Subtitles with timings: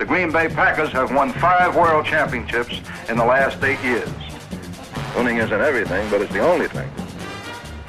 [0.00, 2.80] The Green Bay Packers have won five world championships
[3.10, 4.08] in the last eight years.
[5.14, 6.90] Winning isn't everything, but it's the only thing.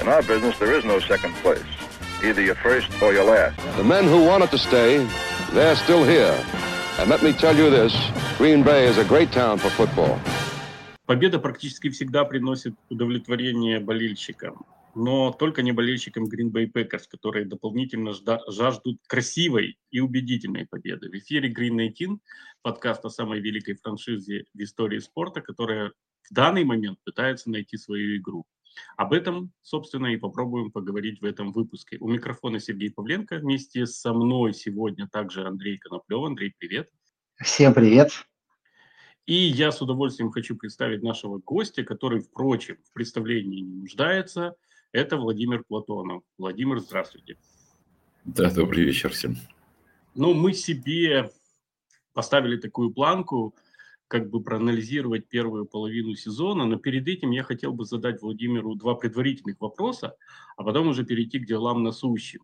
[0.02, 1.64] In our business, there is no second place.
[2.22, 3.56] Either you're first or you're last.
[3.78, 5.08] The men who wanted to stay,
[5.54, 6.38] they're still here.
[7.00, 7.96] And let me tell you this,
[8.38, 10.20] Green Bay is a great town for football.
[11.06, 14.66] Победа практически всегда приносит удовлетворение болельщикам,
[14.96, 18.14] Но только не болельщикам Green Bay Packers, которые дополнительно
[18.48, 21.10] жаждут красивой и убедительной победы.
[21.10, 22.20] В эфире Green 19,
[22.62, 25.92] подкаст о самой великой франшизе в истории спорта, которая
[26.30, 28.46] в данный момент пытается найти свою игру.
[28.96, 31.98] Об этом, собственно, и попробуем поговорить в этом выпуске.
[32.00, 33.38] У микрофона Сергей Павленко.
[33.38, 36.24] Вместе со мной сегодня также Андрей Коноплев.
[36.24, 36.90] Андрей, привет.
[37.38, 38.12] Всем привет.
[39.26, 44.56] И я с удовольствием хочу представить нашего гостя, который, впрочем, в представлении не нуждается.
[44.92, 46.24] Это Владимир Платонов.
[46.38, 47.38] Владимир, здравствуйте.
[48.26, 49.38] Да, добрый вечер всем.
[50.16, 51.32] Ну, мы себе
[52.14, 53.56] поставили такую планку,
[54.08, 58.96] как бы проанализировать первую половину сезона, но перед этим я хотел бы задать Владимиру два
[58.96, 60.16] предварительных вопроса,
[60.58, 62.42] а потом уже перейти к делам насущным.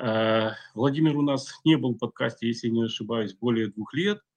[0.00, 4.20] Э, Владимир у нас не был в подкасте, если не ошибаюсь, более двух лет–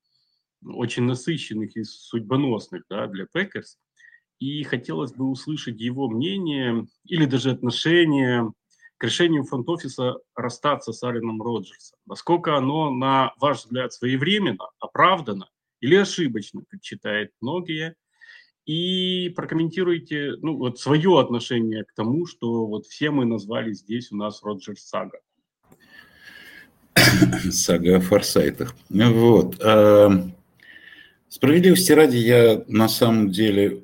[0.65, 3.77] очень насыщенных и судьбоносных да, для Packers.
[4.39, 8.51] И хотелось бы услышать его мнение или даже отношение
[8.97, 11.97] к решению фронт-офиса расстаться с Аленом Роджерсом.
[12.05, 15.49] Насколько оно, на ваш взгляд, своевременно, оправдано
[15.81, 17.95] или ошибочно, как считают многие.
[18.65, 24.15] И прокомментируйте ну, вот свое отношение к тому, что вот все мы назвали здесь у
[24.15, 25.19] нас Роджерс Сага.
[27.51, 28.75] Сага о форсайтах.
[28.89, 29.61] Вот.
[29.61, 30.35] Эм,
[31.35, 33.83] Справедливости ради, я на самом деле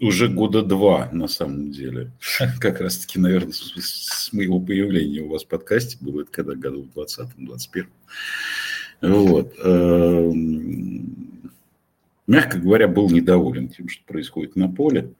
[0.00, 2.10] уже года два, на самом деле,
[2.60, 6.82] как раз-таки, наверное, с, с моего появления у вас в подкасте было, это когда году
[6.82, 7.88] в 20-м, 21
[9.02, 9.54] Вот.
[9.62, 11.52] Эм,
[12.26, 15.12] мягко говоря, был недоволен тем, что происходит на поле.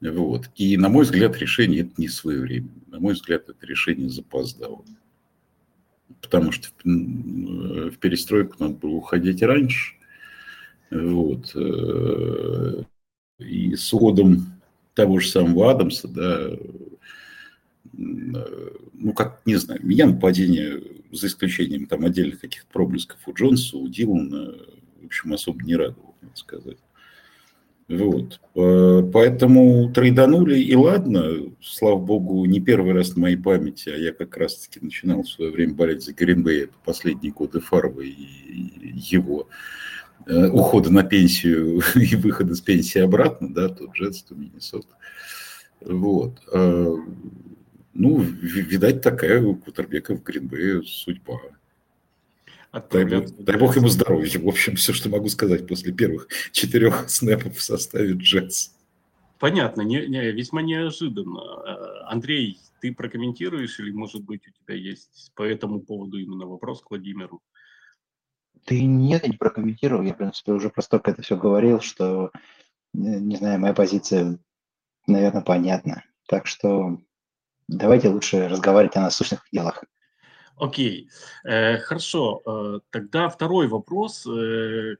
[0.00, 0.50] Вот.
[0.56, 2.70] И, на мой взгляд, решение это не своевременно.
[2.88, 4.84] На мой взгляд, это решение запоздало.
[6.20, 9.94] Потому что в перестройку надо было уходить раньше.
[10.90, 11.52] Вот.
[13.38, 14.46] И с уходом
[14.94, 16.50] того же самого Адамса, да,
[17.92, 20.82] ну, как, не знаю, меня нападение,
[21.12, 24.54] за исключением там отдельных каких-то проблесков у Джонса, у Дилана,
[25.02, 26.78] в общем, особо не радовал, надо сказать.
[27.88, 28.40] Вот.
[28.56, 34.12] Э, поэтому трейданули, и ладно, слава богу, не первый раз на моей памяти, а я
[34.12, 39.48] как раз-таки начинал в свое время болеть за Гринбей, последние годы Фарвы и его
[40.26, 44.96] ухода на пенсию и выхода с пенсии обратно, да, то Джетс, то Миннесота.
[45.80, 46.40] Вот.
[46.52, 46.96] А,
[47.94, 51.40] ну, видать, такая у Кутербека в Гринбее судьба.
[52.90, 54.38] Дай бог, дай бог ему здоровья.
[54.38, 58.72] В общем, все, что могу сказать после первых четырех снэпов в составе Джетс.
[59.38, 61.40] Понятно, не, не, весьма неожиданно.
[61.66, 66.82] Э, Андрей, ты прокомментируешь или, может быть, у тебя есть по этому поводу именно вопрос
[66.82, 67.42] к Владимиру?
[68.64, 70.02] Ты нет, я не прокомментировал.
[70.02, 72.30] Я, в принципе, уже про столько это все говорил, что, э,
[72.92, 74.38] не знаю, моя позиция,
[75.06, 76.02] наверное, понятна.
[76.28, 76.98] Так что
[77.68, 79.84] давайте лучше разговаривать о насущных делах.
[80.56, 81.10] Окей,
[81.44, 82.42] э, хорошо.
[82.46, 84.22] Э, тогда второй вопрос.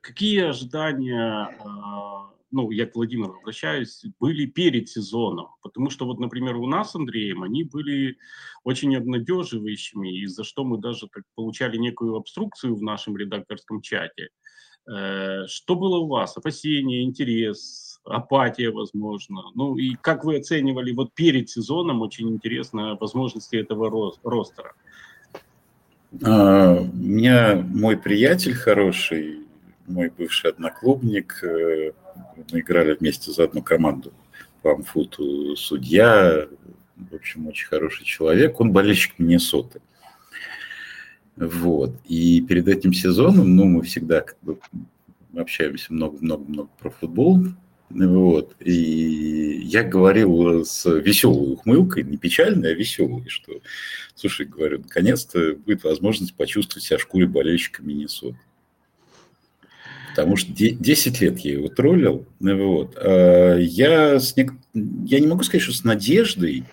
[0.03, 5.49] Какие ожидания э, ну, я к Владимиру обращаюсь, были перед сезоном.
[5.63, 8.17] Потому что вот, например, у нас с Андреем они были
[8.65, 14.29] очень обнадеживающими, и за что мы даже так получали некую обструкцию в нашем редакторском чате.
[14.89, 16.37] Э, что было у вас?
[16.37, 19.43] Опасения, интерес, апатия, возможно?
[19.55, 24.75] Ну и как вы оценивали вот перед сезоном, очень интересно, возможности этого ростера?
[26.25, 29.46] А, у меня мой приятель хороший,
[29.87, 31.93] мой бывший одноклубник, э,
[32.53, 34.13] мы играли вместе за одну команду
[34.63, 36.47] по амфуту, судья,
[36.97, 39.81] в общем, очень хороший человек, он болельщик Миннесоты.
[41.37, 41.95] Вот.
[42.07, 44.59] И перед этим сезоном, ну, мы всегда как бы
[45.37, 47.41] общаемся много-много-много про футбол.
[47.91, 48.57] Вот.
[48.61, 53.53] И я говорил с веселой ухмылкой, не печальной, а веселой, что,
[54.15, 58.39] слушай, говорю, наконец-то будет возможность почувствовать себя в шкуре болельщика Миннесоты
[60.17, 62.27] потому что 10 лет я его троллил.
[62.41, 62.97] Вот.
[62.97, 64.55] А я, с нек...
[64.73, 66.65] я не могу сказать, что с надеждой,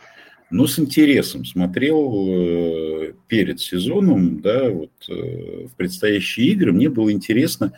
[0.50, 6.72] но с интересом смотрел э, перед сезоном да, вот, э, в предстоящие игры.
[6.72, 7.74] Мне было интересно,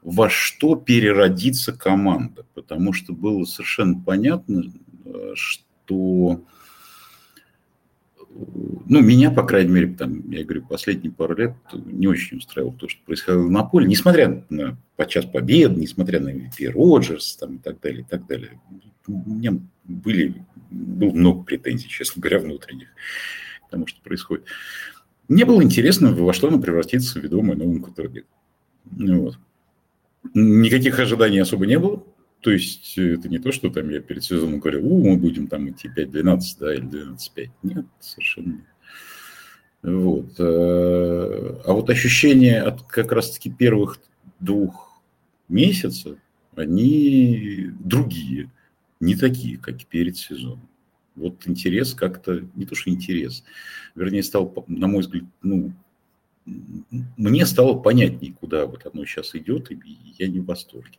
[0.00, 4.64] во что переродится команда, потому что было совершенно понятно,
[5.04, 6.40] э, что
[8.34, 12.88] ну, меня, по крайней мере, там, я говорю, последние пару лет не очень устраивало то,
[12.88, 17.80] что происходило на поле, несмотря на подчас побед, несмотря на MVP Роджерс там, и так
[17.80, 18.60] далее, и так далее.
[19.06, 22.88] У меня были, было много претензий, честно говоря, внутренних
[23.66, 24.44] к тому, что происходит.
[25.28, 27.22] Мне было интересно, во что оно превратится в
[27.56, 27.80] новым.
[28.90, 29.38] Ну, вот.
[30.34, 32.04] Никаких ожиданий особо не было.
[32.42, 35.46] То есть э, это не то, что там я перед сезоном говорил, у, мы будем
[35.46, 37.50] там идти 5-12, да, или 12-5.
[37.62, 38.66] Нет, совершенно нет.
[39.82, 40.34] Вот.
[40.38, 44.00] Э, а вот ощущения от как раз-таки первых
[44.40, 45.00] двух
[45.48, 46.18] месяцев,
[46.56, 48.50] они другие,
[48.98, 50.68] не такие, как перед сезоном.
[51.14, 53.44] Вот интерес как-то, не то что интерес,
[53.94, 55.72] вернее, стал, на мой взгляд, ну,
[56.44, 59.78] мне стало понятнее, куда вот оно сейчас идет, и
[60.18, 60.98] я не в восторге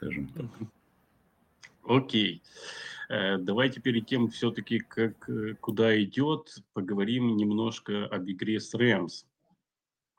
[0.00, 0.46] скажем так.
[1.84, 2.42] Окей.
[3.10, 9.26] Э, давайте перед тем все-таки, как, э, куда идет, поговорим немножко об игре с Рэмс.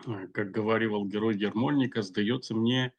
[0.05, 2.93] Э, как говорил герой Ярмольника, сдается мне,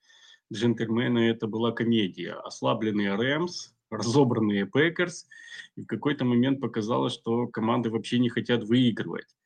[0.52, 2.34] джентльмены, это была комедия.
[2.34, 5.28] Ослабленные Rams, разобранные Packers,
[5.76, 9.36] и в какой-то момент показалось, что команды вообще не хотят выигрывать.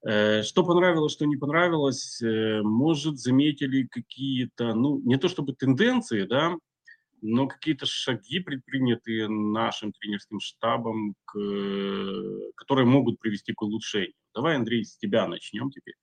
[0.00, 6.56] Что понравилось, что не понравилось, может, заметили какие-то, ну, не то чтобы тенденции, да,
[7.22, 11.34] но какие-то шаги предпринятые нашим тренерским штабом, к,
[12.56, 14.14] которые могут привести к улучшению.
[14.34, 15.94] Давай, Андрей, с тебя начнем теперь.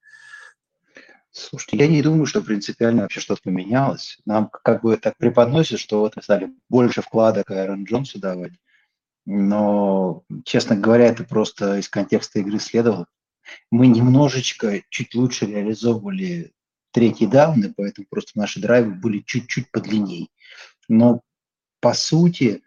[1.31, 4.17] Слушайте, я не думаю, что принципиально вообще что-то поменялось.
[4.25, 8.53] Нам как бы так преподносят, что вот мы стали больше вкладок Айрон Джонсу давать.
[9.25, 13.07] Но, честно говоря, это просто из контекста игры следовало.
[13.69, 16.53] Мы немножечко чуть лучше реализовывали
[16.91, 20.29] третий даун, и поэтому просто наши драйвы были чуть-чуть подлиннее.
[20.87, 21.21] Но
[21.79, 22.63] по сути,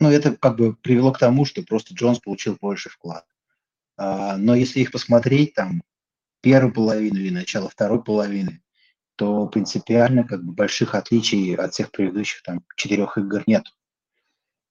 [0.00, 3.24] ну, это как бы привело к тому, что просто Джонс получил больше вклад.
[3.96, 5.82] А, но если их посмотреть, там,
[6.40, 8.62] первую половину или начало второй половины,
[9.16, 13.64] то принципиально как бы больших отличий от всех предыдущих там четырех игр нет.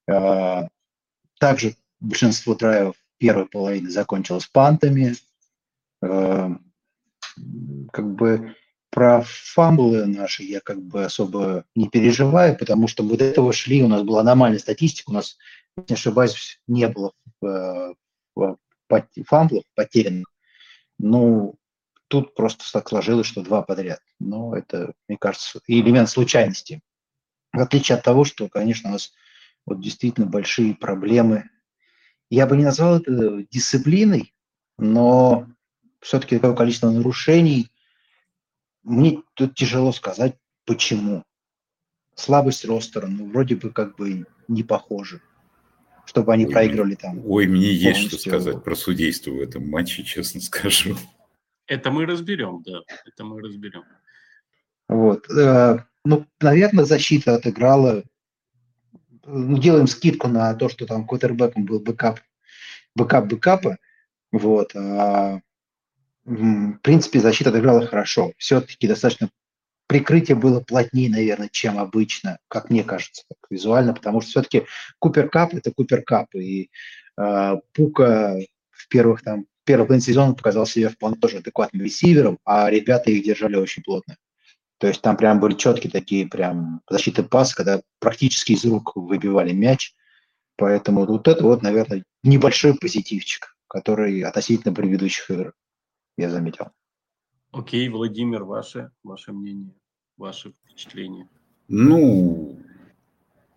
[0.09, 0.67] А,
[1.39, 5.15] также большинство драйвов первой половины закончилось пантами.
[6.03, 6.51] А,
[7.91, 8.55] как бы
[8.93, 13.81] про фамблы наши я как бы особо не переживаю, потому что мы до этого шли,
[13.81, 15.37] у нас была нормальная статистика, у нас,
[15.75, 17.11] не ошибаюсь, не было
[17.43, 17.93] э,
[19.25, 20.27] фамблов потерянных.
[20.99, 21.55] Ну,
[22.07, 23.99] тут просто так сложилось, что два подряд.
[24.19, 26.81] Но это, мне кажется, элемент случайности.
[27.51, 29.11] В отличие от того, что, конечно, у нас
[29.65, 31.49] вот действительно большие проблемы.
[32.29, 34.35] Я бы не назвал это дисциплиной,
[34.77, 35.47] но
[35.99, 37.71] все-таки такое количество нарушений–
[38.83, 40.35] мне тут тяжело сказать,
[40.65, 41.23] почему.
[42.15, 45.19] Слабость ростера, ну, вроде бы как бы не похоже,
[46.05, 47.19] чтобы они ой, проигрывали там.
[47.25, 47.89] Ой, мне полностью.
[47.89, 50.95] есть что сказать про судейство в этом матче, честно скажу.
[51.65, 53.83] Это мы разберем, да, это мы разберем.
[54.87, 55.27] Вот.
[55.31, 58.03] Э, ну, наверное, защита отыграла.
[59.25, 62.19] Ну, делаем скидку на то, что там квотербеком был бэкап,
[62.95, 63.77] бэкап бэкапа.
[64.31, 64.75] Вот.
[64.75, 65.41] А
[66.25, 68.33] в принципе, защита отыграла хорошо.
[68.37, 69.29] Все-таки достаточно
[69.87, 74.65] прикрытие было плотнее, наверное, чем обычно, как мне кажется, так, визуально, потому что все-таки
[74.99, 76.69] Купер Капп – это Купер Капп, и
[77.17, 78.37] э, Пука
[78.71, 83.23] в первых там первый половине сезона показал себя вполне тоже адекватным ресивером, а ребята их
[83.23, 84.17] держали очень плотно.
[84.77, 89.53] То есть там прям были четкие такие прям защиты пас, когда практически из рук выбивали
[89.53, 89.93] мяч.
[90.57, 95.53] Поэтому вот это вот, наверное, небольшой позитивчик, который относительно предыдущих игр
[96.17, 96.67] я заметил.
[97.51, 99.73] Окей, Владимир, ваше, ваше мнение,
[100.17, 101.27] ваше впечатление?
[101.67, 102.57] Ну,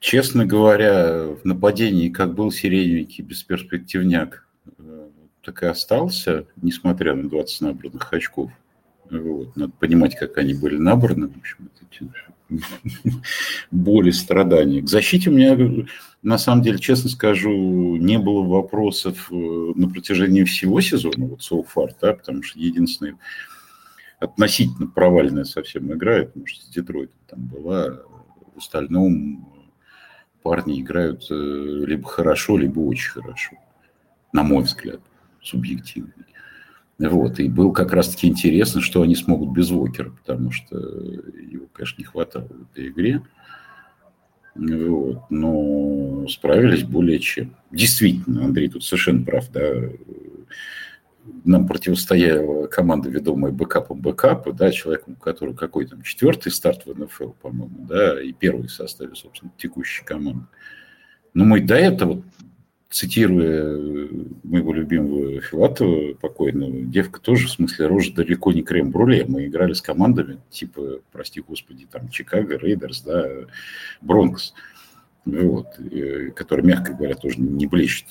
[0.00, 4.46] честно говоря, в нападении как был сиреневенький бесперспективняк,
[4.78, 5.08] э,
[5.42, 8.52] так и остался, несмотря на 20 набранных очков.
[9.10, 9.56] Вот.
[9.56, 11.28] Надо понимать, как они были набраны.
[11.28, 11.86] В общем, это
[13.70, 14.82] боли, страдания.
[14.82, 15.86] К защите у меня,
[16.22, 21.64] на самом деле, честно скажу, не было вопросов э, на протяжении всего сезона, вот so
[21.64, 23.16] far, да, потому что единственная
[24.18, 28.00] относительно провальная совсем игра, это, может, с Детройтом там была,
[28.54, 29.52] в остальном
[30.42, 33.56] парни играют э, либо хорошо, либо очень хорошо,
[34.32, 35.00] на мой взгляд,
[35.42, 36.12] субъективный.
[36.98, 41.98] Вот, и было как раз-таки интересно, что они смогут без Вокера, потому что его, конечно,
[41.98, 43.22] не хватало в этой игре.
[44.54, 47.54] Вот, но справились более чем.
[47.70, 49.90] Действительно, Андрей тут совершенно прав, да,
[51.44, 57.32] нам противостояла команда, ведомая бэкапом бэкапа, да, человеком, который какой там четвертый старт в НФЛ,
[57.42, 60.46] по-моему, да, и первый в составе, собственно, текущей команды.
[61.34, 62.22] Но мы до этого
[62.96, 63.78] цитируя
[64.42, 69.26] моего любимого Филатова, покойного, девка тоже, в смысле, рожи далеко не крем-бруле.
[69.28, 73.28] Мы играли с командами, типа, прости господи, там, Чикаго, Raiders, да,
[74.00, 74.54] Бронкс,
[75.26, 75.66] вот,
[76.36, 78.06] который, мягко говоря, тоже не блещет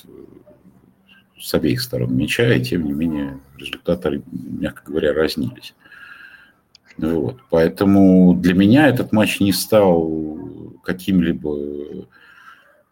[1.39, 5.73] с обеих сторон мяча, и тем не менее результаты, мягко говоря, разнились.
[6.97, 7.39] Вот.
[7.49, 12.05] Поэтому для меня этот матч не стал каким-либо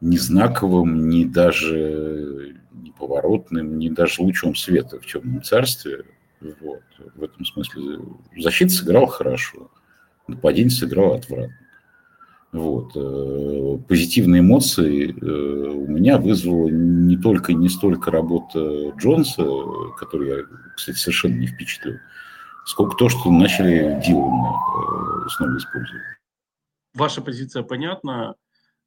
[0.03, 6.03] ни знаковым, ни даже не поворотным, ни даже лучом света в темном царстве.
[6.41, 6.81] Вот.
[7.15, 7.99] В этом смысле
[8.37, 9.71] защита сыграла хорошо,
[10.27, 11.57] нападение сыграло отвратно.
[12.51, 12.91] Вот.
[12.95, 19.43] Э, позитивные эмоции э, у меня вызвала не только не столько работа Джонса,
[19.97, 20.35] который я,
[20.75, 21.95] кстати, совершенно не впечатлил,
[22.65, 26.03] сколько то, что начали Дилана э, снова использовать.
[26.93, 28.35] Ваша позиция понятна.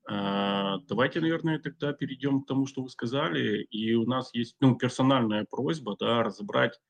[0.08, 3.62] А, давайте, наверное, тогда перейдем к тому, что вы сказали.
[3.62, 6.80] И у нас есть ну, персональная просьба да, разобрать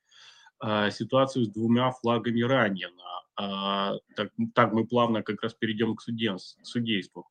[0.58, 2.88] а, ситуацию с двумя флагами ранее.
[3.37, 7.26] А, так, так мы плавно как раз перейдем к судейству.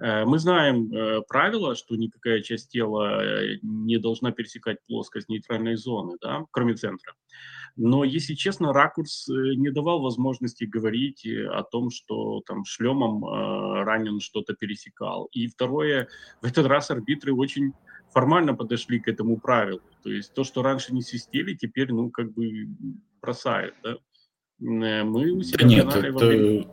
[0.00, 5.76] Э, мы знаем э, правило, что никакая часть тела э, не должна пересекать плоскость нейтральной
[5.76, 7.14] зоны, да, кроме центра.
[7.76, 14.54] Но, если честно, ракурс не давал возможности говорить о том, что там шлемом ранен что-то
[14.54, 15.28] пересекал.
[15.30, 16.08] И второе,
[16.42, 17.72] в этот раз арбитры очень
[18.12, 19.82] формально подошли к этому правилу.
[20.02, 22.66] То есть то, что раньше не свистели, теперь, ну, как бы
[23.22, 23.96] бросают, да.
[24.58, 26.26] Мы у себя да нет, это...
[26.26, 26.66] Время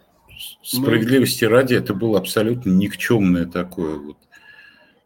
[0.63, 1.51] справедливости Мы...
[1.51, 4.17] ради, это было абсолютно никчемное такое вот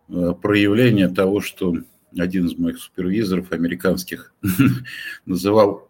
[0.10, 1.76] э, проявление того, что
[2.18, 4.34] один из моих супервизоров американских
[5.26, 5.90] называл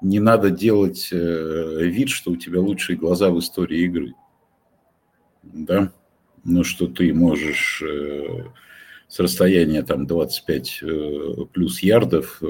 [0.00, 4.14] «не надо делать э, вид, что у тебя лучшие глаза в истории игры».
[5.42, 5.92] Да?
[6.44, 8.44] Ну, что ты можешь э,
[9.08, 10.82] с расстояния там 25
[11.52, 12.40] плюс ярдов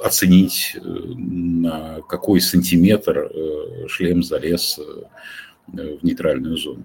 [0.00, 5.02] оценить, э, на какой сантиметр э, шлем залез э,
[5.66, 6.84] в нейтральную зону.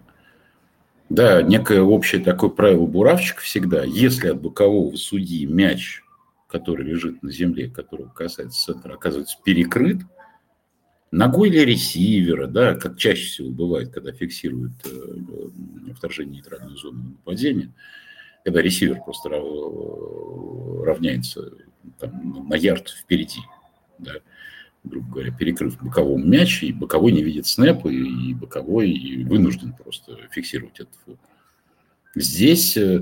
[1.10, 3.84] Да, некое общее такое правило буравчика всегда.
[3.84, 6.02] Если от бокового судьи мяч,
[6.48, 10.00] который лежит на земле, которого касается центра, оказывается перекрыт,
[11.12, 14.74] ногой или ресивера, да, как чаще всего бывает, когда фиксируют
[15.96, 17.72] вторжение нейтральной зоны нападения,
[18.44, 21.52] когда ресивер просто равняется
[22.00, 23.42] там, на ярд впереди,
[24.00, 24.14] да,
[24.84, 29.74] грубо говоря, перекрыв боковым мяч, и боковой не видит снэп, и, и боковой и вынужден
[29.74, 31.20] просто фиксировать этот фут.
[32.16, 33.02] Здесь э,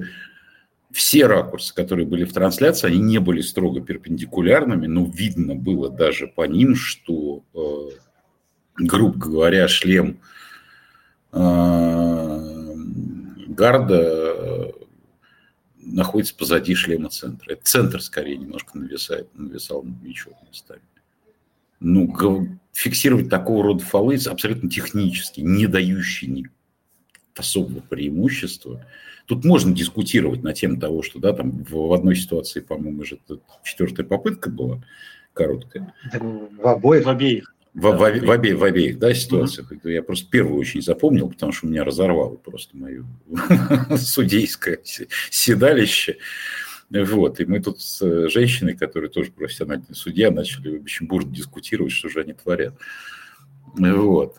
[0.92, 6.28] все ракурсы, которые были в трансляции, они не были строго перпендикулярными, но видно было даже
[6.28, 7.90] по ним, что, э,
[8.78, 10.20] грубо говоря, шлем
[11.32, 12.76] э,
[13.48, 14.21] гарда
[15.84, 17.54] находится позади шлема центра.
[17.54, 20.82] Это центр скорее немножко нависает, нависал над мячом местами.
[21.80, 26.50] Ну, фиксировать такого рода фолы абсолютно технически, не дающий ни
[27.36, 28.86] особого преимущества.
[29.26, 33.20] Тут можно дискутировать на тему того, что да, там в, в одной ситуации, по-моему, же
[33.64, 34.84] четвертая попытка была
[35.34, 35.94] короткая.
[36.14, 37.06] В обоих?
[37.06, 37.56] В обеих.
[37.74, 39.72] В, да, в, в, в, обеих, в обеих да, ситуациях.
[39.72, 39.88] Угу.
[39.88, 43.06] Я просто первую очень запомнил, потому что меня разорвало просто мое
[43.98, 44.80] судейское
[45.30, 46.18] седалище.
[46.90, 52.10] Вот, и мы тут с женщиной, которая тоже профессиональный судья, начали очень бурно дискутировать, что
[52.10, 52.76] же они творят.
[53.78, 54.36] Вот.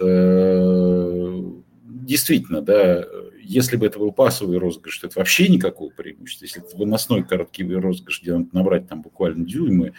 [1.94, 3.04] Действительно, да,
[3.38, 6.46] если бы это был пасовый розыгрыш, то это вообще никакого преимущества.
[6.46, 9.92] Если это выносной короткий розыгрыш, где надо набрать там буквально дюймы,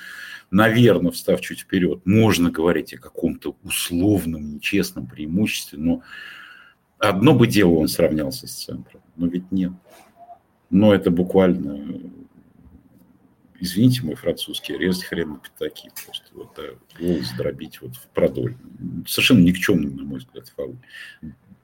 [0.50, 6.02] наверное, встав чуть вперед, можно говорить о каком-то условном, нечестном преимуществе, но
[6.98, 9.74] одно бы дело он сравнялся с центром, но ведь нет.
[10.72, 12.02] Но это буквально,
[13.60, 18.58] извините мой французский, резать хрен на пятаки, просто вот а, голос дробить вот в продоль.
[19.06, 20.78] Совершенно никчемный, на мой взгляд, фаул.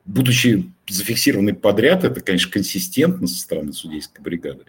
[0.10, 4.66] Будучи зафиксированный подряд, это, конечно, консистентно со стороны судейской бригады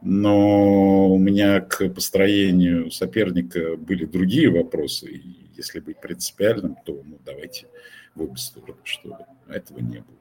[0.00, 5.10] но у меня к построению соперника были другие вопросы.
[5.10, 7.66] И если быть принципиальным, то ну, давайте
[8.14, 9.18] в обе стороны, что
[9.48, 10.16] этого не было.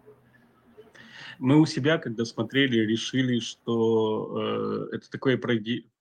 [1.40, 5.40] Мы у себя, когда смотрели, решили, что э, это такое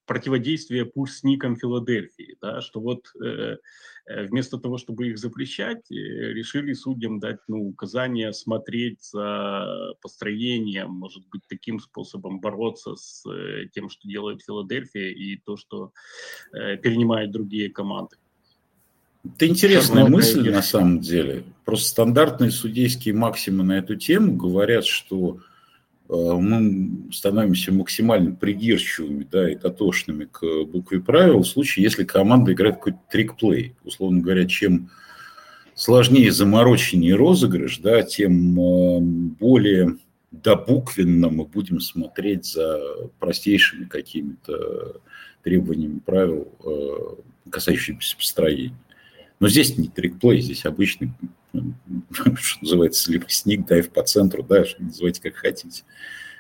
[0.06, 3.58] противодействие пульсникам Филадельфии, да, что вот э,
[4.06, 11.26] вместо того, чтобы их запрещать, э, решили судьям дать ну, указание смотреть за построением, может
[11.28, 15.92] быть, таким способом бороться с э, тем, что делает Филадельфия и то, что
[16.52, 18.16] э, перенимают другие команды.
[19.25, 21.44] Это интересная мысль на самом деле.
[21.64, 25.40] Просто стандартные судейские максимы на эту тему говорят, что
[26.08, 32.76] мы становимся максимально придирчивыми да, и дотошными к букве правил в случае, если команда играет
[32.76, 33.75] какой-то трик-плей.
[33.84, 34.90] Условно говоря, чем
[35.75, 39.96] сложнее, замороченнее розыгрыш, да, тем э, более
[40.30, 42.80] добуквенно мы будем смотреть за
[43.18, 45.00] простейшими какими-то
[45.42, 48.75] требованиями правил, э, касающимися построения.
[49.38, 51.12] Но здесь не trick play, здесь обычный,
[52.12, 55.84] что называется, либо sneak, dive по центру, да, называйте как хотите.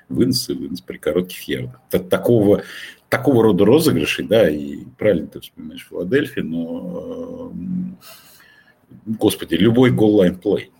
[0.08, 1.80] Вынос и вынос при коротких ярдах.
[2.08, 2.62] Такого,
[3.08, 10.36] такого рода розыгрышей, да, и правильно ты вспоминаешь Филадельфия, но, э, господи, любой goal line
[10.36, 10.70] play,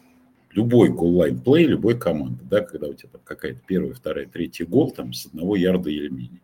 [0.53, 4.65] любой goal line play, любой команды, да, когда у тебя там какая-то первая, вторая, третья
[4.65, 6.41] гол, там с одного ярда или менее.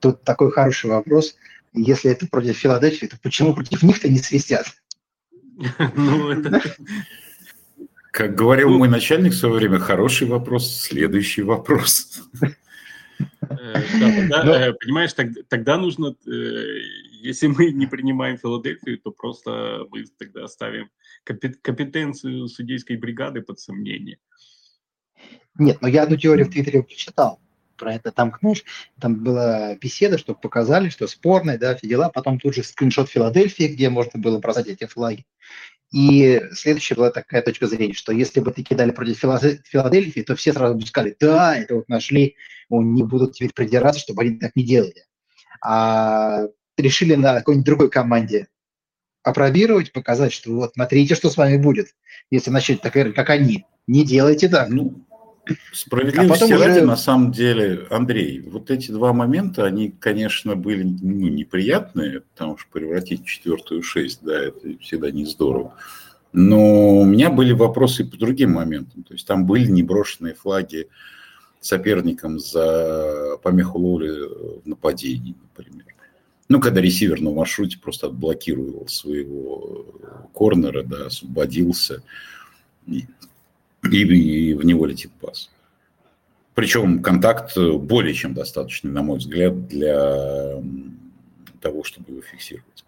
[0.00, 1.36] Тут такой хороший вопрос–
[1.72, 4.66] если это против Филадельфии, то почему против них-то не свистят?
[5.96, 6.32] Ну,
[8.12, 12.22] как говорил мой начальник в свое время, хороший вопрос, следующий вопрос.
[13.48, 15.14] Э, э, понимаешь,
[15.48, 16.30] тогда нужно, э,
[17.22, 20.90] если мы не принимаем Филадельфию, то просто мы тогда оставим
[21.24, 24.18] компетенцию судейской бригады под сомнение.
[25.58, 27.40] Нет, но я одну теорию в Твиттере прочитал
[27.82, 28.12] про это.
[28.12, 28.62] Там, знаешь,
[29.00, 32.10] там была беседа, чтобы показали, что спорная, да, все дела.
[32.10, 35.26] Потом тут же скриншот Филадельфии, где можно было бросать эти флаги.
[35.92, 40.52] И следующая была такая точка зрения, что если бы ты кидали против Филадельфии, то все
[40.52, 42.36] сразу бы сказали, да, это вот нашли,
[42.70, 45.04] не будут теперь придираться, чтобы они так не делали.
[45.60, 46.46] А
[46.78, 48.46] решили на какой-нибудь другой команде
[49.24, 51.88] опробировать, показать, что вот смотрите, что с вами будет,
[52.30, 53.66] если начать так, как они.
[53.88, 54.68] Не делайте так.
[54.68, 55.04] Ну,
[55.72, 56.86] Справедливости а ради, уже...
[56.86, 62.68] на самом деле, Андрей, вот эти два момента, они, конечно, были ну, неприятные, потому что
[62.70, 65.74] превратить четвертую шесть, да, это всегда не здорово.
[66.32, 69.02] Но у меня были вопросы по другим моментам.
[69.02, 70.88] То есть там были неброшенные флаги
[71.60, 74.10] соперникам за помеху ловли
[74.64, 75.84] в нападении, например.
[76.48, 79.86] Ну, когда ресивер на маршруте просто отблокировал своего
[80.32, 82.02] корнера, да, освободился
[82.86, 83.06] и,
[83.90, 85.50] и в него летит пас.
[86.54, 90.62] Причем контакт более чем достаточный, на мой взгляд, для
[91.60, 92.84] того, чтобы его фиксировать.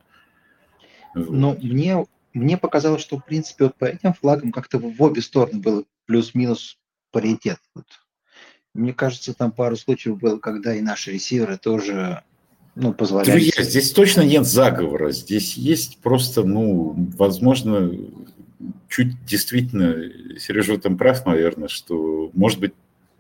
[1.15, 2.05] Ну, мне,
[2.35, 6.79] мне показалось, что, в принципе, вот по этим флагам как-то в обе стороны было плюс-минус
[7.11, 7.59] паритет.
[7.75, 7.87] Вот.
[8.75, 12.23] Мне кажется, там пару случаев было, когда и наши ресиверы тоже
[12.75, 13.31] ну, позволяли.
[13.31, 15.13] Друзья, здесь точно нет заговора.
[15.13, 17.93] Здесь есть просто, ну, возможно,
[18.95, 22.75] чуть действительно, Сережа в этом прав, наверное, что, может быть,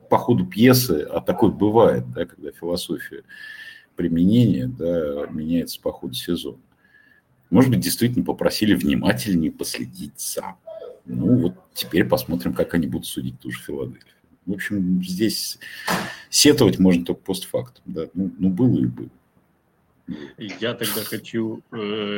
[0.08, 3.24] по ходу пьесы, а такое бывает, да, когда философия
[3.96, 6.60] применения да, меняется по ходу сезона.
[7.50, 10.54] Может быть, действительно попросили внимательнее последить за.
[11.06, 14.14] Ну, вот теперь посмотрим, как они будут судить ту же Филадельфию.
[14.46, 15.58] В общем, здесь
[16.30, 17.82] сетовать можно только постфактум.
[17.87, 18.06] Да?
[18.14, 19.10] Ну, ну, было и было.
[20.36, 21.76] Я тогда хочу э,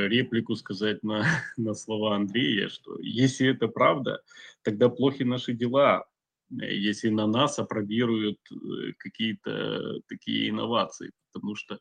[0.09, 1.25] реплику сказать на,
[1.57, 4.23] на слова Андрея, что если это правда,
[4.63, 6.05] тогда плохи наши дела,
[6.51, 11.75] если на нас опробируют э, какие-то такие инновации, потому что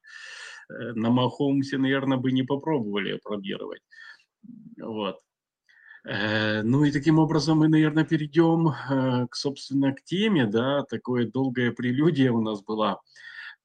[0.69, 3.81] э, на Махомсе, наверное, бы не попробовали опробировать.
[4.79, 5.19] Вот.
[6.03, 8.71] Э, ну и таким образом мы, наверное, перейдем
[9.27, 13.01] к, собственно, к теме, да, такое долгая прелюдия у нас была.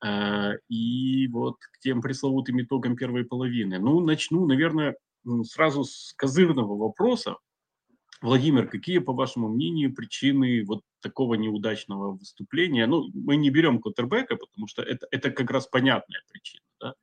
[0.02, 3.78] А, и вот к тем пресловутым итогам первой половины.
[3.78, 4.96] Ну, начну, наверное,
[5.44, 7.36] сразу с козырного вопроса.
[8.22, 12.86] Владимир, какие, по вашему мнению, причины вот такого неудачного выступления?
[12.86, 16.62] Ну, мы не берем Коттербека, потому что это, это как раз понятная причина.
[16.80, 16.94] Да?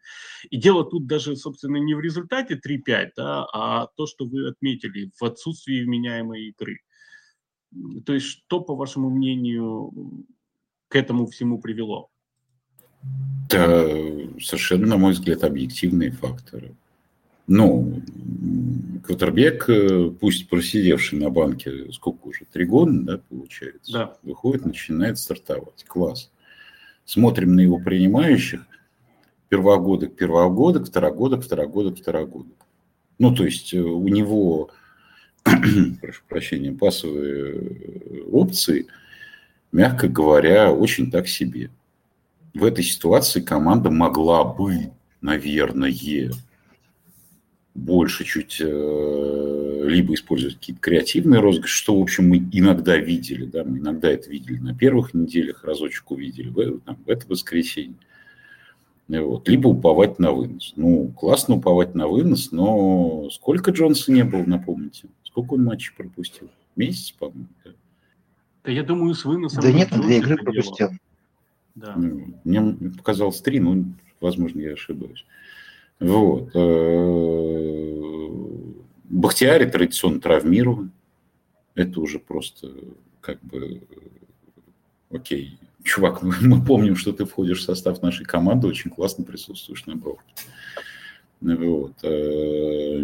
[0.50, 5.12] И дело тут даже, собственно, не в результате 3-5, да, а то, что вы отметили,
[5.20, 6.82] в отсутствии вменяемой игры.
[8.06, 9.92] То есть, что, по вашему мнению,
[10.88, 12.10] к этому всему привело?
[13.50, 16.76] Это совершенно, на мой взгляд, объективные факторы.
[17.48, 18.02] Ну,
[19.06, 24.17] Квотербек, э, пусть просидевший на банке, сколько уже, три года, да, получается, да.
[24.22, 25.86] выходит, начинает стартовать.
[25.88, 26.30] Класс.
[27.06, 28.67] Смотрим на его принимающих.
[29.48, 32.58] Первогодок, первогодок, второгодок, второгодок, второгодок.
[33.17, 34.70] Ну, то есть э, у него,
[35.43, 38.88] прошу прощения, пасовые э, опции,
[39.72, 41.70] мягко говоря, очень так себе
[42.58, 44.91] в этой ситуации команда могла бы,
[45.22, 45.93] наверное,
[47.76, 53.63] больше чуть э, либо использовать какие-то креативные розыгрыши, что, в общем, мы иногда видели, да,
[53.63, 57.96] мы иногда это видели на первых неделях, разочек увидели в, там, в это воскресенье.
[59.08, 59.48] Вот.
[59.48, 60.74] Либо уповать на вынос.
[60.76, 65.08] Ну, классно уповать на вынос, но сколько Джонса не было, напомните?
[65.24, 66.50] Сколько он матчей пропустил?
[66.76, 67.72] Месяц, по-моему, да?
[68.65, 69.62] Да я думаю, с выносом...
[69.62, 70.89] Да нет, он две игры пропустил.
[71.78, 71.94] Да.
[71.96, 73.86] Ну, мне показалось три, но,
[74.20, 75.26] возможно, я ошибаюсь.
[76.00, 76.50] Вот.
[76.56, 78.28] Э,
[79.10, 80.92] Бахтиари традиционно травмирован.
[81.76, 82.70] Это уже просто
[83.22, 83.84] как бы
[85.12, 89.96] окей, чувак, мы помним, что ты входишь в состав нашей команды, очень классно присутствуешь на
[89.96, 90.34] бровке.
[91.42, 91.94] Вот.
[92.02, 92.98] Э,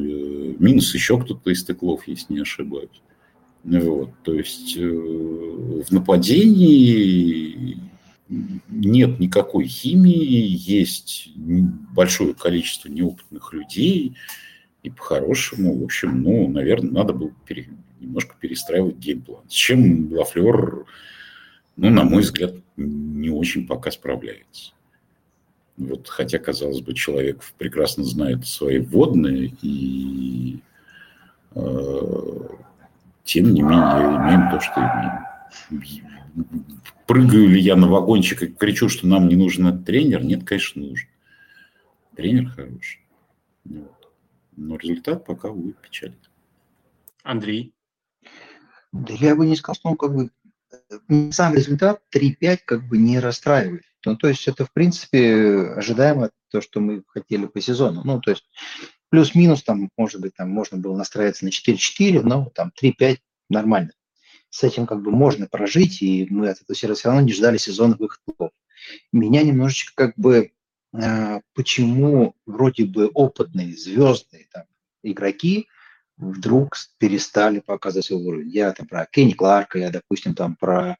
[0.58, 3.04] минус еще кто-то из тыклов, если не ошибаюсь.
[3.64, 4.10] Вот.
[4.24, 7.78] То есть э, в нападении
[8.30, 14.16] нет никакой химии, есть большое количество неопытных людей,
[14.82, 19.44] и по-хорошему, в общем, ну, наверное, надо было пере, немножко перестраивать геймплан.
[19.50, 20.86] С чем Лафлер,
[21.78, 24.74] ну, на мой взгляд, не очень пока справляется.
[25.78, 30.60] Вот, хотя, казалось бы, человек прекрасно знает свои вводные, и
[31.56, 32.40] э,
[33.24, 35.33] тем не менее имеем то, что имеем.
[37.08, 40.24] Прыгаю ли я на вагончик и кричу, что нам не нужен этот тренер?
[40.24, 41.08] Нет, конечно, нужен.
[42.16, 43.02] Тренер хороший.
[43.66, 44.12] Вот.
[44.56, 46.30] Но результат пока, увы, печалит.
[47.24, 47.74] Андрей?
[48.92, 50.30] Да я бы не сказал, что он как бы
[51.32, 53.84] сам результат 3-5 как бы не расстраивает.
[54.06, 58.02] Ну, то есть это, в принципе, ожидаемо то, что мы хотели по сезону.
[58.04, 58.44] Ну, то есть
[59.10, 63.18] плюс-минус там, может быть, там можно было настраиваться на 4-4, но там 3-5
[63.50, 63.92] нормально.
[64.54, 67.58] С этим как бы можно прожить, и мы от этого сервиса все равно не ждали
[67.58, 68.52] сезона выходов.
[69.12, 70.52] Меня немножечко как бы
[70.94, 74.66] э, почему вроде бы опытные, звездные там,
[75.02, 75.68] игроки
[76.18, 78.52] вдруг перестали показывать свой уровень.
[78.52, 80.98] Я там про Кенни Кларка, я, допустим, там про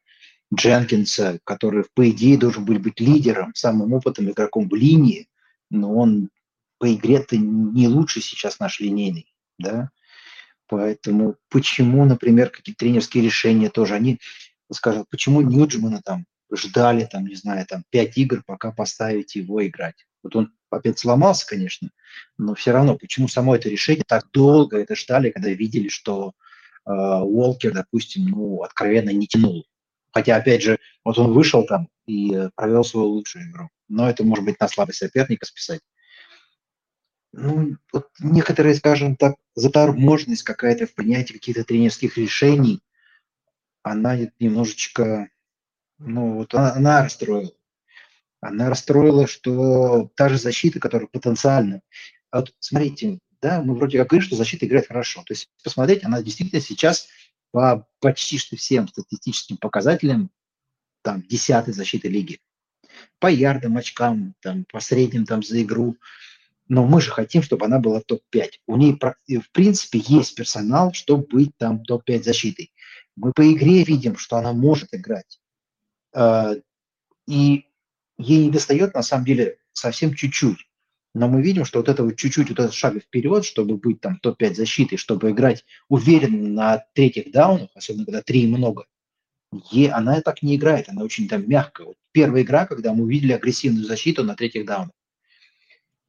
[0.52, 5.28] Дженкинса, который, по идее, должен был быть лидером, самым опытным игроком в линии,
[5.70, 6.28] но он
[6.78, 9.90] по игре-то не лучше сейчас наш линейный, да.
[10.66, 14.18] Поэтому почему, например, какие тренерские решения тоже, они
[14.72, 20.06] скажут, почему Ньюджмана там ждали, там, не знаю, там, пять игр, пока поставить его играть.
[20.22, 21.90] Вот он опять сломался, конечно,
[22.38, 26.32] но все равно, почему само это решение так долго это ждали, когда видели, что
[26.86, 29.66] э, Уолкер, допустим, ну, откровенно не тянул.
[30.12, 33.68] Хотя, опять же, вот он вышел там и э, провел свою лучшую игру.
[33.88, 35.80] Но это может быть на слабость соперника списать.
[37.36, 42.80] Ну, вот некоторые, скажем так, заторможенность какая-то в принятии каких-то тренерских решений,
[43.82, 45.28] она немножечко,
[45.98, 47.50] ну, вот она, она расстроила.
[48.40, 51.80] Она расстроила, что та же защита, которая потенциально...
[52.30, 55.22] Вот смотрите, да, мы вроде как говорим, что защита играет хорошо.
[55.26, 57.08] То есть посмотреть, она действительно сейчас
[57.50, 60.30] по почти что всем статистическим показателям
[61.02, 62.40] там десятой защиты лиги.
[63.18, 65.96] По ярдам, очкам, там, по средним там за игру.
[66.68, 68.48] Но мы же хотим, чтобы она была топ-5.
[68.66, 72.72] У ней, в принципе, есть персонал, чтобы быть там топ-5 защитой.
[73.16, 75.40] Мы по игре видим, что она может играть.
[76.14, 76.54] А,
[77.26, 77.66] и
[78.18, 80.66] ей не достает, на самом деле, совсем чуть-чуть.
[81.14, 84.18] Но мы видим, что вот это вот чуть-чуть, вот этот шаг вперед, чтобы быть там
[84.18, 88.86] топ-5 защитой, чтобы играть уверенно на третьих даунах, особенно когда три много,
[89.70, 91.88] ей, она так не играет, она очень там мягкая.
[91.88, 94.90] Вот первая игра, когда мы увидели агрессивную защиту на третьих даунах.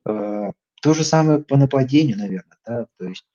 [0.06, 2.58] Э, то же самое по нападению, наверное.
[2.65, 2.88] Да?
[2.98, 3.26] То есть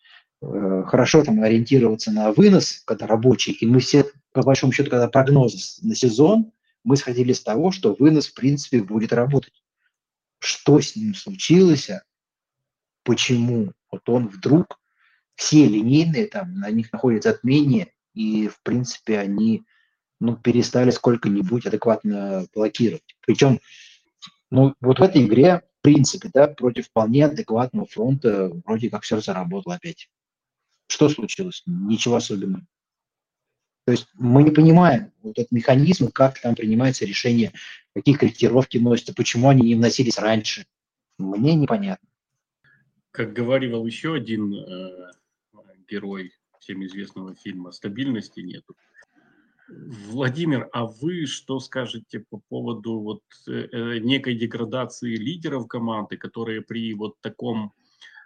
[0.43, 5.09] э, хорошо там ориентироваться на вынос, когда рабочий, и мы все, по большому счету, когда
[5.09, 6.53] прогнозы на сезон,
[6.85, 9.53] мы сходили с того, что вынос, в принципе, будет работать
[10.41, 12.03] что с ним случилось, а
[13.05, 14.81] почему вот он вдруг,
[15.37, 19.65] все линейные, там, на них находят затмение, и, в принципе, они
[20.19, 23.17] ну, перестали сколько-нибудь адекватно блокировать.
[23.21, 23.61] Причем,
[24.51, 29.77] ну, вот в этой игре, принципе, да, против вполне адекватного фронта вроде как все заработало
[29.77, 30.09] опять.
[30.88, 31.62] Что случилось?
[31.66, 32.66] Ничего особенного.
[33.87, 37.53] То есть мы не понимаем вот этот механизм, как там принимается решение,
[37.95, 40.66] какие корректировки носятся, почему они не вносились раньше.
[41.19, 42.09] Мне непонятно.
[43.11, 45.12] Как говорил еще один э,
[45.88, 48.77] герой всем известного фильма, стабильности нету.
[50.09, 56.63] Владимир, а вы что скажете по поводу вот э, э некой деградации лидеров команды, которые
[56.63, 57.73] при вот таком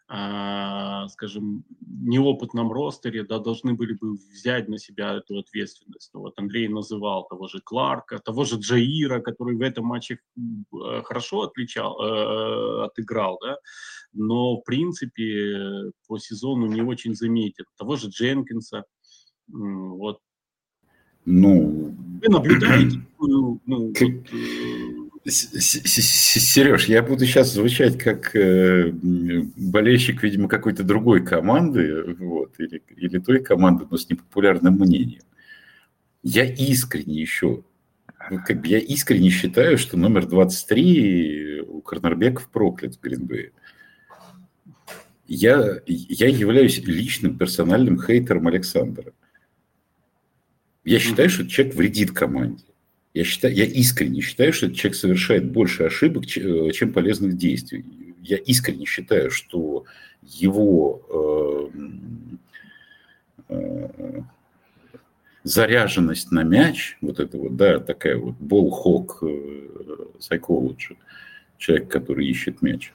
[0.07, 6.11] а, скажем, неопытном ростере, да, должны были бы взять на себя эту ответственность.
[6.13, 11.03] Ну, вот Андрей называл того же Кларка, того же Джаира, который в этом матче э,
[11.05, 13.57] хорошо отличал, отыграл, да,
[14.13, 17.65] но в принципе по сезону не очень заметен.
[17.79, 18.85] Того же Дженкинса,
[19.49, 20.21] вот.
[21.25, 30.49] Ну, вы наблюдаете, ну, вот, э, Сереж, я буду сейчас звучать как э, болельщик, видимо,
[30.49, 35.23] какой-то другой команды, вот, или, или той команды, но с непопулярным мнением.
[36.23, 37.65] Я искренне еще,
[38.31, 43.53] ну, как бы я искренне считаю, что номер 23 у Корнербеков проклят в Гринбее.
[45.27, 49.13] Я, я являюсь личным персональным хейтером Александра.
[50.85, 52.65] Я считаю, что человек вредит команде.
[53.15, 57.85] Я, считаю, я искренне считаю, что человек совершает больше ошибок, чем полезных действий.
[58.23, 59.85] Я искренне считаю, что
[60.23, 64.23] его э, э,
[65.45, 70.97] заряженность на мяч, вот это вот, да, такая вот ball-hawk э, psychology,
[71.59, 72.93] человек, который ищет мяч,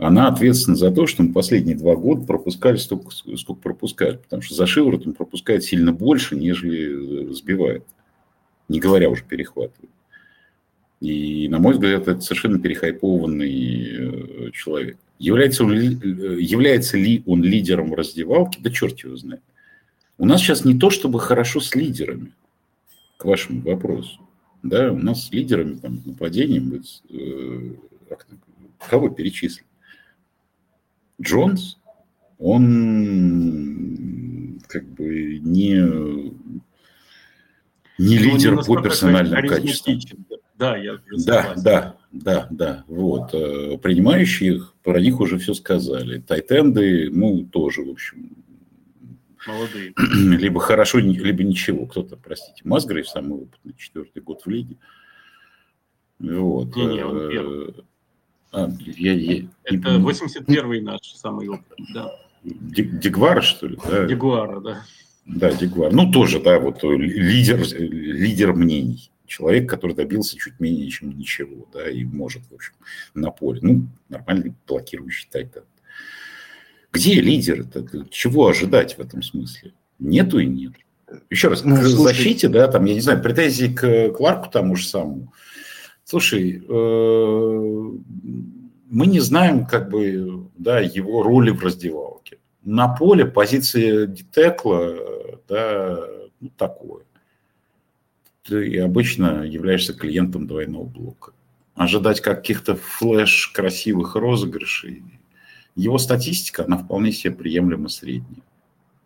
[0.00, 4.16] она ответственна за то, что мы последние два года пропускали столько, сколько пропускали.
[4.16, 7.84] Потому что за шиворот он пропускает сильно больше, нежели сбивает.
[8.68, 9.90] Не говоря уже перехватывает.
[11.00, 14.96] И, на мой взгляд, это совершенно перехайпованный э, человек.
[15.18, 18.58] Является, он, является ли он лидером в раздевалке?
[18.62, 19.42] Да черт его знает.
[20.16, 22.32] У нас сейчас не то, чтобы хорошо с лидерами,
[23.18, 24.18] к вашему вопросу.
[24.62, 27.74] Да, у нас с лидерами там, нападением, э,
[28.78, 29.64] кого перечислить?
[31.20, 31.78] Джонс,
[32.38, 33.00] он
[34.68, 35.74] как бы не,
[37.98, 40.00] не лидер не по персональным качествам.
[40.56, 42.84] Да, я да, да, да, да.
[42.86, 43.32] Вот.
[43.32, 46.20] Э, принимающие их, про них уже все сказали.
[46.20, 48.36] Тайтенды, ну, тоже, в общем,
[49.46, 49.94] Молодые.
[50.38, 51.86] Либо хорошо, либо ничего.
[51.86, 54.76] Кто-то, простите, Мазгрейв, самый опытный, четвертый год в лиге.
[56.18, 56.76] Вот.
[56.76, 57.74] Не, не, он э, первый.
[58.52, 62.12] А, я, я, Это 81-й наш самый опытный, да.
[62.42, 63.78] Дегвара, что ли?
[63.88, 64.06] Да?
[64.06, 64.84] Дегуара, да.
[65.26, 65.92] Да, Дегуар.
[65.92, 69.10] Ну, тоже, да, вот лидер, лидер мнений.
[69.26, 72.72] Человек, который добился чуть менее, чем ничего, да, и может, в общем,
[73.14, 73.60] на поле.
[73.62, 75.62] Ну, нормальный блокирующий тайтен.
[76.92, 77.60] Где лидер?
[77.60, 78.08] -то?
[78.10, 79.72] Чего ожидать в этом смысле?
[80.00, 80.72] Нету и нет.
[81.28, 82.14] Еще раз, ну, к слушай...
[82.14, 85.32] защите, да, там, я не знаю, претензии к Кларку тому же самому.
[86.10, 87.90] Слушай, э,
[88.90, 92.38] мы не знаем, как бы, да, его роли в раздевалке.
[92.64, 94.92] На поле позиция Детекла,
[95.48, 96.00] да,
[96.40, 97.04] ну, такое.
[98.42, 101.30] Ты обычно являешься клиентом двойного блока.
[101.76, 105.04] Ожидать каких-то флеш красивых розыгрышей,
[105.76, 108.42] его статистика, она вполне себе приемлемо средняя.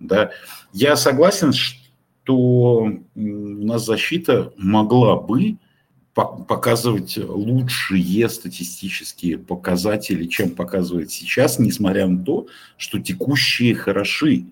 [0.01, 0.31] Да?
[0.73, 5.59] Я согласен, что у нас защита могла бы
[6.15, 12.47] показывать лучшие статистические показатели, чем показывает сейчас, несмотря на то,
[12.77, 14.47] что текущие хороши.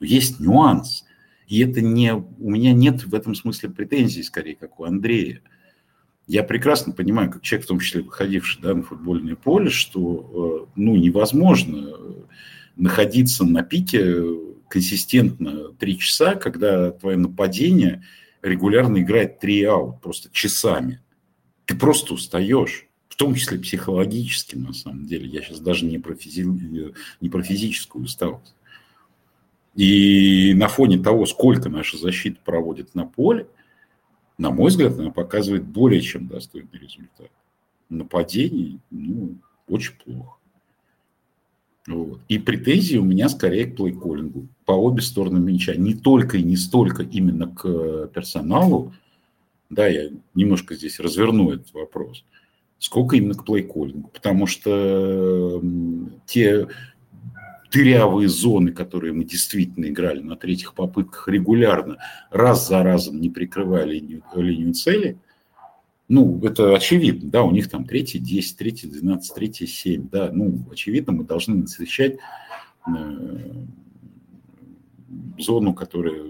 [0.00, 1.04] Есть нюанс.
[1.46, 2.12] И это не...
[2.12, 5.40] У меня нет в этом смысле претензий, скорее, как у Андрея.
[6.26, 10.72] Я прекрасно понимаю, как человек, в том числе выходивший да, на футбольное поле, что э,
[10.74, 11.92] ну, невозможно
[12.74, 14.20] находиться на пике
[14.68, 18.02] консистентно три часа, когда твое нападение–
[18.46, 21.00] регулярно играет три аут, просто часами.
[21.64, 25.26] Ты просто устаешь, в том числе психологически, на самом деле.
[25.26, 26.42] Я сейчас даже не про, физи...
[27.20, 28.54] не про физическую усталость.
[29.74, 33.46] И на фоне того, сколько наша защита проводит на поле,
[34.38, 37.30] на мой взгляд, она показывает более чем достойный результат.
[37.88, 39.36] Нападений, ну,
[39.68, 40.38] очень плохо.
[41.86, 42.20] Вот.
[42.28, 45.74] И претензии у меня скорее к плейколлингу по обе стороны мяча.
[45.76, 48.92] Не только и не столько именно к персоналу,
[49.70, 52.24] да, я немножко здесь разверну этот вопрос,
[52.78, 54.08] сколько именно к плейколлингу.
[54.08, 55.62] Потому что
[56.26, 56.66] те
[57.72, 61.98] дырявые зоны, которые мы действительно играли на третьих попытках регулярно,
[62.30, 65.18] раз за разом не прикрывая линию, линию цели,
[66.08, 70.64] ну, это очевидно, да, у них там третий 10, третий 12, третий 7, да, ну,
[70.70, 72.18] очевидно, мы должны насыщать
[72.86, 73.64] э,
[75.38, 76.22] зону, которая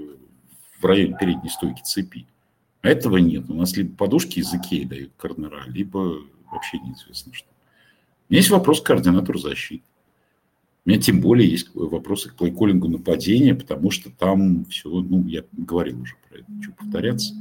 [0.80, 2.26] в районе передней стойки цепи.
[2.82, 3.50] А этого нет.
[3.50, 7.48] У нас либо подушки языки дают корнера, либо вообще неизвестно что.
[8.28, 9.84] У меня есть вопрос к координатору защиты.
[10.84, 15.42] У меня тем более есть вопросы к плейколлингу нападения, потому что там все, ну, я
[15.52, 17.34] говорил уже про это, что повторяться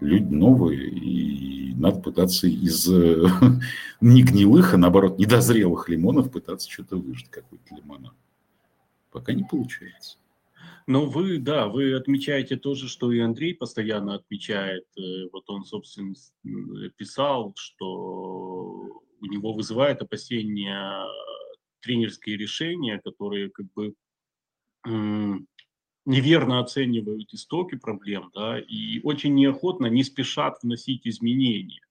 [0.00, 3.24] люди новые, и надо пытаться из э,
[4.00, 8.14] не гнилых, а наоборот недозрелых лимонов пытаться что-то выжать, какой-то лимонад.
[9.10, 10.18] Пока не получается.
[10.86, 14.84] Ну, вы, да, вы отмечаете то же, что и Андрей постоянно отмечает.
[14.98, 16.14] Э, вот он, собственно,
[16.96, 21.04] писал, что у него вызывает опасения
[21.80, 23.94] тренерские решения, которые как бы
[26.04, 31.82] неверно оценивают истоки проблем, да, и очень неохотно, не спешат вносить изменения.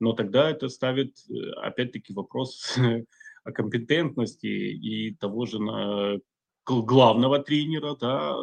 [0.00, 2.76] Но тогда это ставит, э, опять-таки, вопрос
[3.44, 6.18] о компетентности и того же на
[6.66, 8.36] главного тренера, да,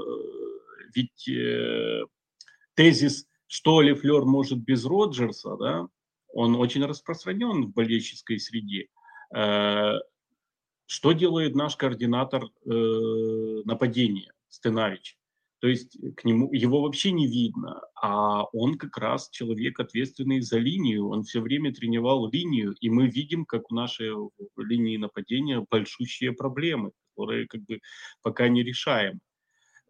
[0.93, 2.03] ведь э,
[2.75, 5.87] тезис, что Лефлер может без Роджерса, да,
[6.33, 8.87] он очень распространен в болельческой среде.
[9.35, 9.99] Э,
[10.85, 15.17] что делает наш координатор э, нападения, Стенавич?
[15.59, 20.57] То есть к нему его вообще не видно, а он как раз человек, ответственный за
[20.57, 21.09] линию.
[21.09, 24.09] Он все время тренировал линию, и мы видим, как у нашей
[24.55, 27.81] линии нападения большущие проблемы, которые как бы
[28.21, 29.19] пока не решаем.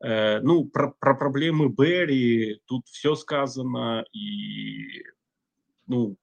[0.03, 5.03] Э, ну, про, про проблемы Берри тут все сказано, и
[5.85, 6.17] ну,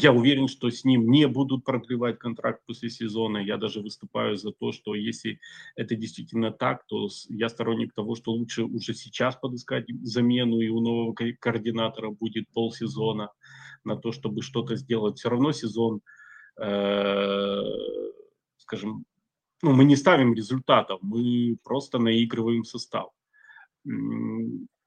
[0.00, 3.38] я уверен, что с ним не будут продлевать контракт после сезона.
[3.38, 5.40] Я даже выступаю за то, что если
[5.76, 10.80] это действительно так, то я сторонник того, что лучше уже сейчас подыскать замену, и у
[10.80, 13.30] нового координатора будет полсезона
[13.84, 15.18] на то, чтобы что-то сделать.
[15.18, 16.00] Все равно сезон,
[16.60, 17.62] э,
[18.58, 19.04] скажем,
[19.62, 23.10] ну, мы не ставим результатов, мы просто наигрываем состав.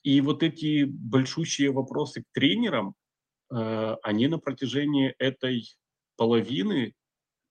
[0.04, 2.96] И вот эти большущие вопросы к тренерам,
[3.52, 5.68] они на протяжении этой
[6.16, 6.96] половины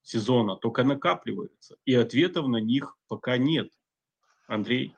[0.02, 3.70] сезона только накапливаются, и ответов на них пока нет.
[4.46, 4.96] Андрей?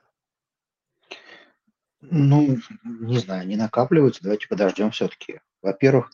[2.01, 5.39] Ну, не знаю, не накапливаются, давайте подождем все-таки.
[5.61, 6.11] Во-первых,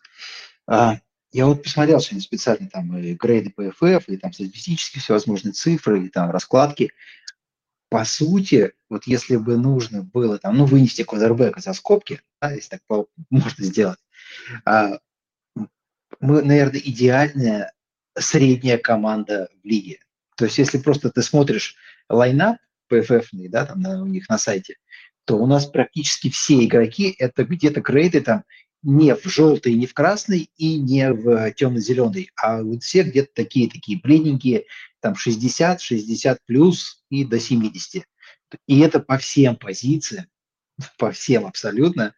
[0.68, 1.00] а,
[1.32, 6.10] я вот посмотрел сегодня специально там и грейды PFF, и там статистические всевозможные цифры, и
[6.10, 6.92] там раскладки.
[7.90, 12.78] По сути, вот если бы нужно было там, ну, вынести квадербека за скобки, да, если
[12.78, 14.00] так можно сделать,
[14.66, 17.74] мы, наверное, идеальная
[18.18, 20.00] средняя команда в лиге.
[20.36, 21.76] То есть, если просто ты смотришь
[22.10, 22.58] лайнап
[22.92, 24.78] PFF, да, там на, у них на сайте,
[25.26, 28.44] то у нас практически все игроки это где-то грейды там
[28.82, 33.70] не в желтый, не в красный и не в темно-зеленый, а вот все где-то такие,
[33.70, 34.66] такие бледненькие,
[35.02, 38.04] там 60, 60 плюс и до 70.
[38.68, 40.26] И это по всем позициям,
[40.98, 42.14] по всем абсолютно,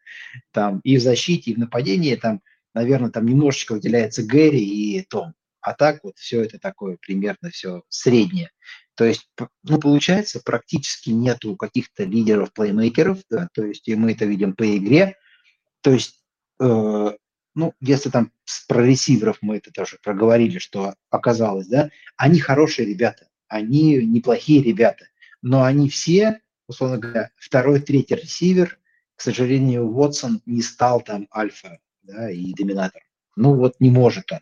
[0.51, 2.41] там и в защите, и в нападении, там,
[2.73, 5.33] наверное, там немножечко выделяется Гэри и Том.
[5.61, 8.49] А так вот все это такое примерно все среднее.
[8.95, 9.29] То есть,
[9.63, 15.17] ну, получается, практически нету каких-то лидеров-плеймейкеров, да, то есть и мы это видим по игре.
[15.81, 16.23] То есть,
[16.59, 17.11] э,
[17.55, 18.31] ну, если там
[18.67, 25.05] про ресиверов мы это тоже проговорили, что оказалось, да, они хорошие ребята, они неплохие ребята,
[25.41, 28.79] но они все условно говоря, второй, третий ресивер,
[29.15, 33.05] к сожалению, Уотсон не стал там альфа да, и доминатором.
[33.35, 34.39] Ну вот не может он.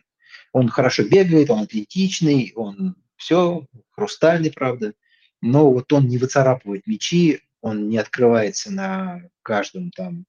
[0.54, 4.94] Он хорошо бегает, он атлетичный, он все, хрустальный, правда,
[5.42, 10.26] но вот он не выцарапывает мячи, он не открывается на каждом там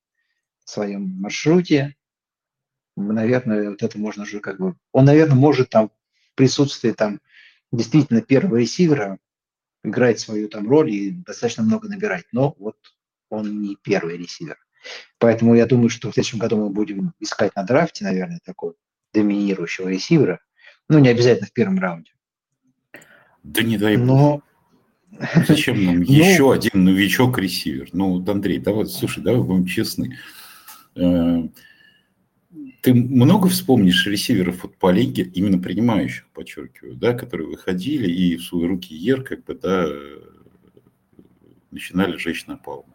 [0.64, 1.94] своем маршруте.
[2.96, 4.74] Наверное, вот это можно уже как бы...
[4.92, 5.90] Он, наверное, может там
[6.32, 7.20] в присутствии там
[7.72, 9.18] действительно первого ресивера
[9.82, 12.24] играть свою там роль и достаточно много набирать.
[12.32, 12.76] Но вот
[13.28, 14.58] он не первый ресивер.
[15.18, 18.74] Поэтому я думаю, что в следующем году мы будем искать на драфте, наверное, такого
[19.12, 20.40] доминирующего ресивера.
[20.88, 22.12] Ну, не обязательно в первом раунде.
[23.42, 24.42] Да не дай Но...
[25.46, 26.50] Зачем нам еще ну...
[26.52, 27.88] один новичок-ресивер?
[27.92, 30.16] Ну, Андрей, давай, слушай, давай будем честны.
[32.50, 38.36] Э, ты много вспомнишь ресиверов вот по лиге, именно принимающих, подчеркиваю, да, которые выходили и
[38.36, 39.88] в свои руки Ер, как бы, да,
[41.70, 42.86] начинали жечь напалм?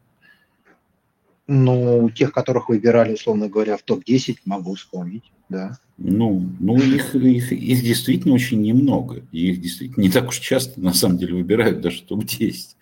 [1.48, 5.78] Ну, тех, которых выбирали, условно говоря, в топ-10, могу вспомнить, да.
[5.98, 9.24] Ну, ну их, их, их действительно очень немного.
[9.32, 12.76] И их действительно не так уж часто, на самом деле, выбирают даже топ-10.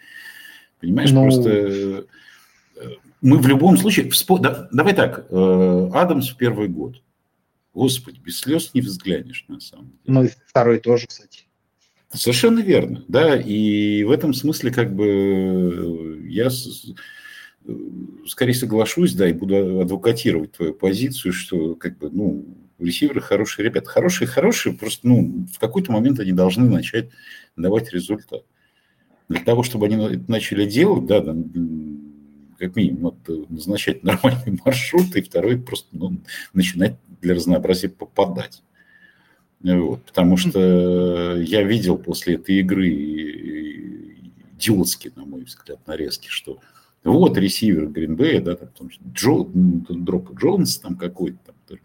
[0.79, 1.23] Понимаешь, ну...
[1.23, 2.05] просто
[3.23, 4.09] мы в любом случае...
[4.11, 4.37] Вспо...
[4.37, 7.01] Да, давай так, э, Адамс в первый год.
[7.73, 9.97] Господи, без слез не взглянешь, на самом деле.
[10.05, 11.45] Ну и второй тоже, кстати.
[12.11, 16.51] Совершенно верно, да, и в этом смысле как бы я
[18.27, 22.45] скорее соглашусь, да, и буду адвокатировать твою позицию, что как бы, ну,
[22.77, 23.89] ресиверы хорошие ребята.
[23.89, 27.09] Хорошие, хорошие, просто, ну, в какой-то момент они должны начать
[27.55, 28.43] давать результат.
[29.29, 31.21] Для того, чтобы они это начали делать, да,
[32.63, 36.21] как минимум вот, назначать нормальный маршрут, и второй просто ну,
[36.53, 38.63] начинать для разнообразия попадать.
[39.61, 42.89] Вот, потому что я видел после этой игры
[44.57, 46.59] идиотские, на мой взгляд, нарезки, что
[47.03, 51.37] вот ресивер Гринбея, да, там, Джо, Дроп Джонс там какой-то,
[51.67, 51.77] там,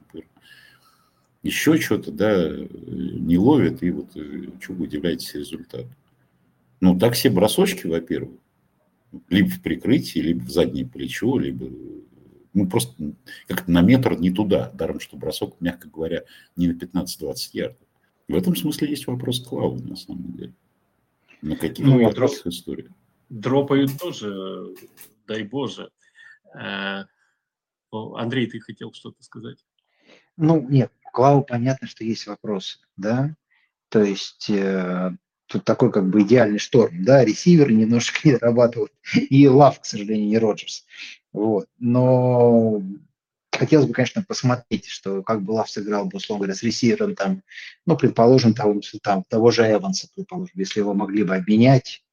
[1.44, 5.88] еще что-то, да, не ловит, и вот э, вы удивляетесь результату.
[6.80, 8.32] Ну, так все бросочки, во-первых
[9.28, 11.66] либо в прикрытии, либо в заднее плечо, либо
[12.54, 12.94] ну, просто
[13.46, 16.24] как-то на метр не туда, даром, что бросок, мягко говоря,
[16.56, 17.88] не на 15-20 ярдов.
[18.26, 20.54] В этом смысле есть вопрос к на самом деле.
[21.40, 22.90] На каких ну, вопросах дроп, истории?
[23.28, 24.74] Дропают тоже,
[25.26, 25.90] дай боже.
[26.54, 27.04] Э,
[27.92, 29.64] Андрей, ты хотел что-то сказать?
[30.36, 33.34] Ну, нет, Клаву понятно, что есть вопросы, да,
[33.88, 35.16] то есть э,
[35.48, 40.28] тут такой как бы идеальный шторм, да, ресиверы немножко не дорабатывают, и Лав, к сожалению,
[40.28, 40.84] не Роджерс,
[41.32, 42.82] вот, но
[43.50, 47.42] хотелось бы, конечно, посмотреть, что как бы Лав сыграл бы, условно говоря, с ресивером там,
[47.86, 52.04] ну, предположим, того, там, того же Эванса, предположим, если его могли бы обменять,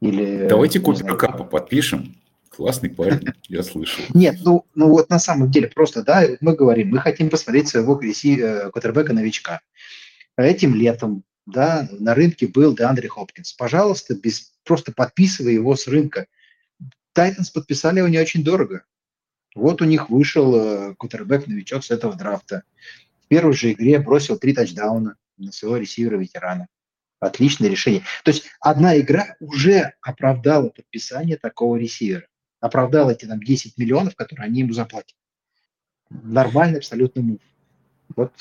[0.00, 0.48] или...
[0.48, 2.16] Давайте Купера Капа подпишем,
[2.54, 4.04] Классный парень, я слышал.
[4.12, 7.98] Нет, ну, ну вот на самом деле просто, да, мы говорим, мы хотим посмотреть своего
[8.02, 9.60] э, квотербека новичка.
[10.36, 13.52] Этим летом, да, на рынке был Деандре Хопкинс.
[13.54, 16.26] Пожалуйста, без, просто подписывай его с рынка.
[17.12, 18.84] Тайтанс подписали его не очень дорого.
[19.54, 22.62] Вот у них вышел э, квотербек новичок с этого драфта.
[23.24, 26.68] В первой же игре бросил три тачдауна на своего ресивера-ветерана.
[27.20, 28.02] Отличное решение.
[28.24, 32.26] То есть одна игра уже оправдала подписание такого ресивера
[32.62, 35.16] оправдал эти там 10 миллионов, которые они ему заплатят.
[36.08, 37.40] Нормальный абсолютно мув.
[38.14, 38.32] Вот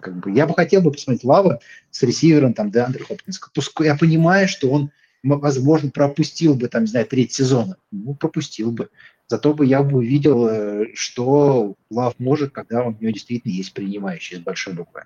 [0.00, 3.40] как бы я бы хотел бы посмотреть Лава с ресивером там Деандре Хопкинс.
[3.80, 4.90] Я понимаю, что он,
[5.22, 7.76] возможно, пропустил бы там, не знаю, треть сезона.
[7.90, 8.88] Ну, пропустил бы.
[9.28, 14.38] Зато бы я бы увидел, э, что Лав может, когда у него действительно есть принимающий
[14.38, 15.04] с большой буквы.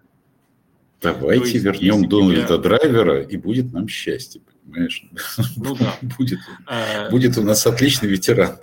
[1.03, 2.57] Давайте вернем Дональда тебя...
[2.57, 5.05] Драйвера, и будет нам счастье понимаешь?
[5.57, 5.97] Ну да.
[6.19, 7.11] будет, а...
[7.11, 8.59] будет у нас отличный ветеран.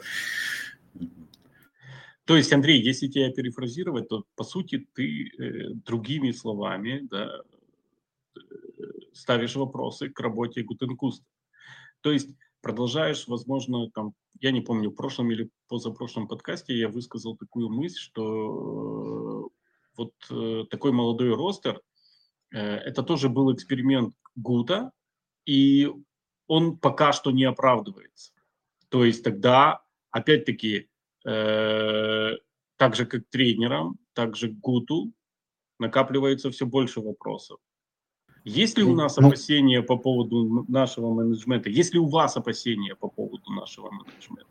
[2.31, 7.41] То есть, Андрей, если тебя перефразировать, то по сути ты э, другими словами да,
[8.37, 8.39] э,
[9.11, 11.25] ставишь вопросы к работе Гутенкуста.
[11.99, 12.29] То есть
[12.61, 17.99] продолжаешь, возможно, там, я не помню, в прошлом или позапрошлом подкасте я высказал такую мысль,
[17.99, 19.49] что э,
[19.97, 21.81] вот э, такой молодой ростер,
[22.53, 24.93] э, это тоже был эксперимент Гута,
[25.45, 25.91] и
[26.47, 28.31] он пока что не оправдывается.
[28.87, 30.87] То есть тогда, опять-таки,
[31.25, 32.31] э,
[32.77, 35.11] так же как тренерам, так же Гуту
[35.79, 37.59] накапливается все больше вопросов.
[38.43, 41.69] Есть ли у нас ну, опасения по поводу нашего менеджмента?
[41.69, 44.45] Есть ли у вас опасения по поводу нашего менеджмента?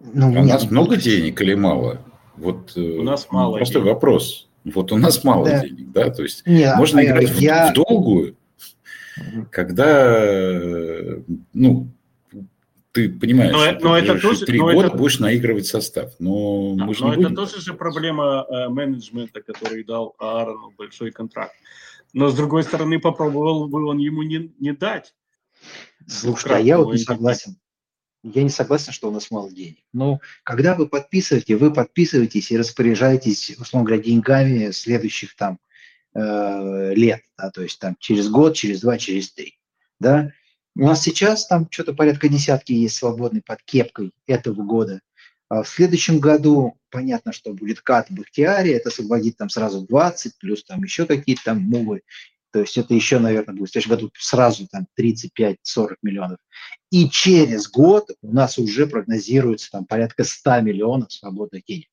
[0.00, 2.00] Ну, а у нас много денег или мало?
[2.36, 3.56] Вот э, у нас мало.
[3.56, 3.94] Простой денег.
[3.94, 4.48] вопрос.
[4.64, 5.60] Вот у нас мало да.
[5.60, 7.68] денег, да, то есть Нет, можно а играть я...
[7.68, 8.36] в, в долгую,
[9.50, 11.16] когда,
[11.54, 11.88] ну,
[12.92, 14.96] ты понимаешь, но, что но это тоже, три года это...
[14.96, 16.12] будешь наигрывать состав.
[16.18, 17.36] Но, да, мы же но это будем...
[17.36, 21.54] тоже же проблема э, менеджмента, который дал Аарону большой контракт.
[22.12, 25.14] Но с другой стороны, попробовал бы он ему не, не дать.
[26.06, 27.56] Слушай, а я вот не согласен.
[28.22, 29.78] Я не согласен, что у нас мало денег.
[29.92, 35.58] Но когда вы подписываете, вы подписываетесь и распоряжаетесь, условно говоря, деньгами следующих там
[36.14, 39.58] э, лет, да, то есть там через год, через два, через три,
[40.00, 40.32] да.
[40.76, 45.00] У нас сейчас там что-то порядка десятки есть свободной под кепкой этого года.
[45.48, 50.38] А в следующем году понятно, что будет кат в Бахтиаре, это освободит там сразу 20,
[50.38, 52.02] плюс там еще какие-то там мувы.
[52.52, 55.56] То есть это еще, наверное, будет в следующем году сразу там 35-40
[56.02, 56.38] миллионов.
[56.90, 61.88] И через год у нас уже прогнозируется там порядка 100 миллионов свободных денег.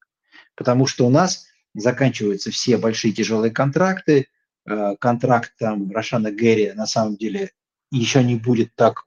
[0.56, 4.28] Потому что у нас заканчиваются все большие тяжелые контракты.
[4.66, 7.52] Э, контракт там Рошана Гэри на самом деле
[7.92, 9.04] еще не будет так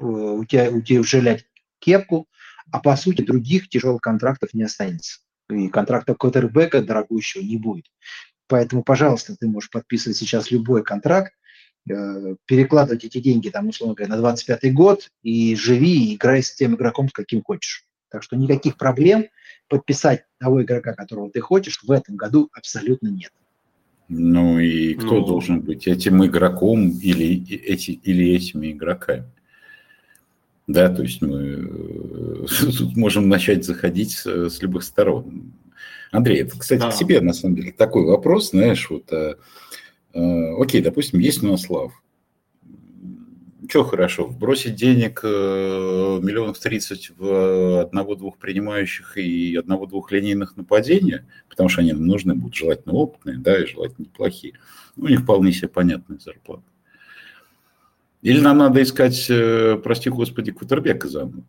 [0.00, 1.46] э, утяжелять
[1.78, 2.28] кепку,
[2.70, 5.20] а по сути других тяжелых контрактов не останется.
[5.50, 7.86] И контракта Коттербека дорогущего не будет.
[8.46, 11.32] Поэтому, пожалуйста, ты можешь подписывать сейчас любой контракт,
[11.90, 16.54] э, перекладывать эти деньги, там, условно говоря, на 25 год и живи, и играй с
[16.54, 17.84] тем игроком, с каким хочешь.
[18.10, 19.26] Так что никаких проблем
[19.68, 23.32] подписать того игрока, которого ты хочешь, в этом году абсолютно нет.
[24.08, 29.24] Ну и кто ну, должен быть этим игроком или, эти, или этими игроками?
[30.66, 32.46] Да, то есть мы э,
[32.78, 35.52] тут можем начать заходить с, с любых сторон.
[36.10, 36.90] Андрей, это, кстати, да.
[36.90, 39.36] к тебе на самом деле такой вопрос, знаешь, вот, э,
[40.14, 41.92] э, окей, допустим, есть у нас Лав,
[43.72, 45.28] что хорошо, бросить денег э,
[46.22, 52.54] миллионов тридцать в одного-двух принимающих и одного-двух линейных нападения, потому что они нам нужны будут
[52.54, 54.52] желательно опытные, да, и желательно неплохие.
[54.98, 56.64] У них вполне себе понятная зарплата.
[58.20, 61.42] Или нам надо искать, э, прости господи, Кутербека заново.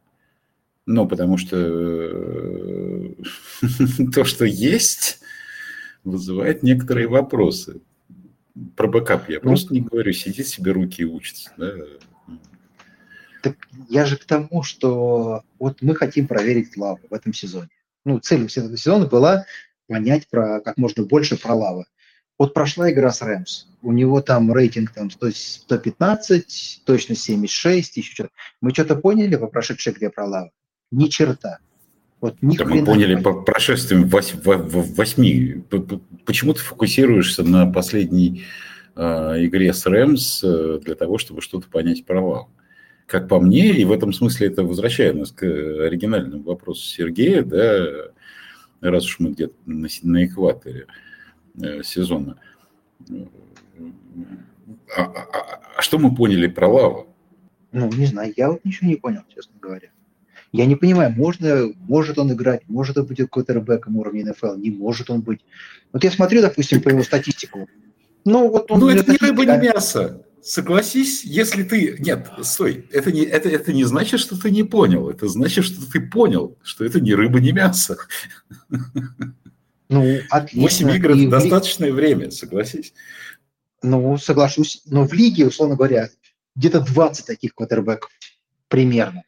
[0.85, 3.15] Ну, потому что э,
[4.15, 5.19] то, что есть,
[6.05, 7.81] вызывает некоторые вопросы.
[8.77, 11.51] Про backup я ну, просто не говорю, сидит себе rookie и учится.
[11.57, 11.73] Да?
[13.43, 13.57] Так
[13.89, 17.67] я же к тому, что вот мы хотим проверить Лава в этом сезоне.
[18.05, 19.45] Ну, целью всего этого сезона была
[19.85, 21.83] понять про как можно больше про Лава.
[22.39, 23.65] Вот прошла игра с Rams.
[23.81, 28.29] У него там рейтинг там 100, 115, точно 76, еще что-то.
[28.61, 30.51] Мы что-то поняли по прошедшей игре про Лава?
[30.91, 31.59] Ни черта.
[32.21, 35.65] Вот да мы поняли по прошествием восьми.
[36.25, 38.45] Почему ты фокусируешься на последней
[38.95, 39.01] э,
[39.45, 40.39] игре с Рэмс
[40.79, 42.49] для того, чтобы что-то понять про Лаву?
[43.13, 47.85] Как по мне, и в этом смысле это возвращает нас к оригинальному вопросу Сергея, да,
[48.81, 50.87] раз уж мы где-то на, на экваторе
[51.61, 52.37] э, сезона.
[54.97, 57.15] А, а, а, а что мы поняли про Лаву?
[57.71, 59.89] Ну, не знаю, я вот ничего не понял, честно говоря.
[60.51, 64.71] Я не понимаю, можно, может он играть, может он быть какой-то рэбеком уровня НФЛ, не
[64.71, 65.41] может он быть.
[65.91, 67.69] Вот я смотрю, допустим, по его статистику.
[68.25, 68.79] Ну, вот он...
[68.79, 70.25] Ну, это не рыба, не мясо.
[70.43, 71.95] Согласись, если ты...
[71.99, 75.09] Нет, стой, это не, это, это не значит, что ты не понял.
[75.09, 77.97] Это значит, что ты понял, что это не рыба, не мясо.
[79.89, 80.87] Ну, отлично.
[80.87, 82.93] 8 игр– это достаточное время, согласись.
[83.81, 84.81] Ну, соглашусь.
[84.85, 86.09] Но в лиге, условно говоря,
[86.55, 88.11] где-то 20 таких квотербеков
[88.67, 89.23] примерно.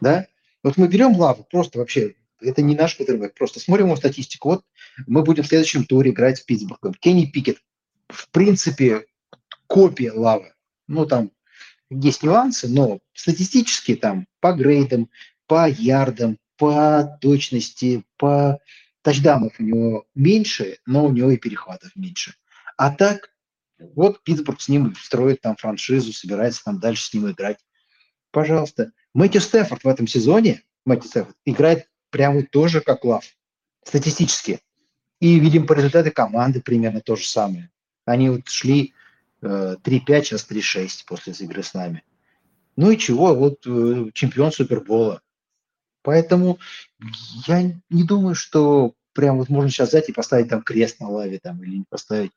[0.00, 0.26] Да?
[0.62, 4.48] Вот мы берем Лаву, просто вообще, это не наш квотербек, просто смотрим его статистику.
[4.48, 4.64] Вот
[5.06, 6.94] мы будем в следующем туре играть с Питтсбургом.
[6.94, 7.58] Кенни Пикет,
[8.08, 9.06] в принципе,
[9.66, 10.52] копия Лавы.
[10.88, 11.30] Ну, там
[11.90, 15.10] есть нюансы, но статистически там по грейдам,
[15.46, 18.58] по ярдам, по точности, по
[19.02, 22.34] тачдаунов у него меньше, но у него и перехватов меньше.
[22.76, 23.30] А так,
[23.78, 27.58] вот Питтсбург с ним строит там франшизу, собирается там дальше с ним играть.
[28.30, 28.92] Пожалуйста.
[29.14, 33.24] Мэтью Стефорд в этом сезоне, Мэтью Стефорд, играет прямо тоже как Лав,
[33.84, 34.60] статистически.
[35.20, 37.70] И видим по результату команды примерно то же самое.
[38.04, 38.92] Они вот шли
[39.46, 42.02] 3-5, сейчас 3-6 после игры с нами.
[42.76, 45.22] Ну и чего, вот э, чемпион Супербола.
[46.02, 46.58] Поэтому
[47.46, 51.38] я не думаю, что прям вот можно сейчас взять и поставить там крест на лаве
[51.42, 52.32] там или не поставить.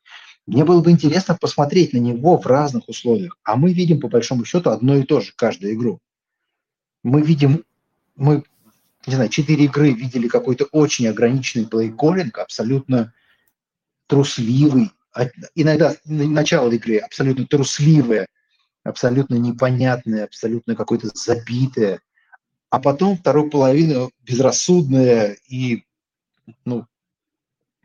[0.46, 3.38] Мне было бы интересно посмотреть на него в разных условиях.
[3.44, 6.00] А мы видим, по большому счету, одно и то же каждую игру
[7.02, 7.64] мы видим,
[8.16, 8.44] мы,
[9.06, 13.12] не знаю, четыре игры видели какой-то очень ограниченный плей-коллинг, абсолютно
[14.06, 14.90] трусливый,
[15.54, 18.26] иногда начало игры абсолютно трусливое,
[18.84, 22.00] абсолютно непонятное, абсолютно какое-то забитое,
[22.70, 25.84] а потом вторую половину безрассудное и
[26.64, 26.86] ну,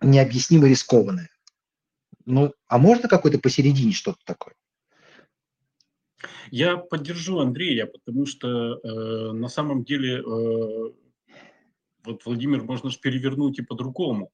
[0.02, 1.30] необъяснимо рискованное.
[2.26, 4.56] Ну, а можно какой-то посередине что-то такое?
[6.52, 10.92] Я поддержу Андрея, потому что э, на самом деле э,
[12.04, 14.32] вот Владимир можно же перевернуть и по-другому.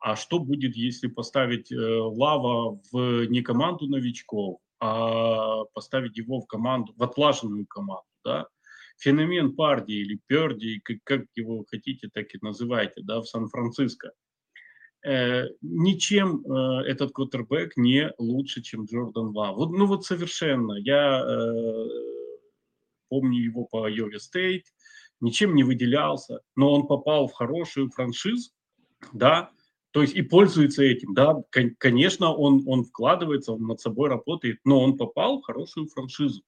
[0.00, 6.46] А что будет, если поставить э, Лава в не команду новичков, а поставить его в
[6.46, 8.46] команду, в отлаженную команду, да?
[8.98, 14.12] Феномен Парди или Перди, как, как его хотите, так и называйте, да, в Сан-Франциско–
[15.02, 19.56] Э, ничем э, этот квотербек не лучше, чем Джордан Лав.
[19.56, 20.74] Вот, ну вот совершенно.
[20.74, 21.88] Я э,
[23.08, 24.64] помню его по Йове Стейт,
[25.20, 28.50] ничем не выделялся, но он попал в хорошую франшизу,
[29.12, 29.50] да,
[29.92, 31.36] то есть и пользуется этим, да,
[31.78, 36.42] конечно, он, он вкладывается, он над собой работает, но он попал в хорошую франшизу.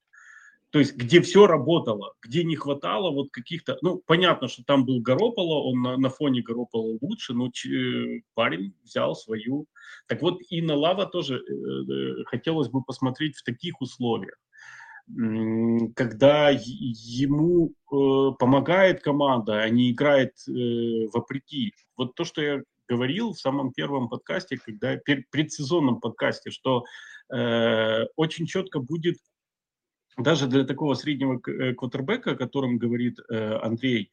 [0.70, 3.76] То есть, где все работало, где не хватало вот каких-то...
[3.82, 8.74] Ну, понятно, что там был Горополо, он на, на фоне Горополо лучше, но ч, парень
[8.82, 9.66] взял свою...
[10.06, 14.38] Так вот, и на Лава тоже э, э хотелось бы посмотреть в таких условиях
[15.94, 21.74] когда ему э, помогает команда, а не играет э, вопреки.
[21.96, 22.62] Вот то, что я
[22.92, 24.96] говорил в самом первом подкасте, когда
[25.30, 26.84] предсезонном подкасте, что
[27.34, 29.16] э, очень четко будет
[30.18, 34.10] даже для такого среднего э, квотербека, о котором говорит э, Андрей,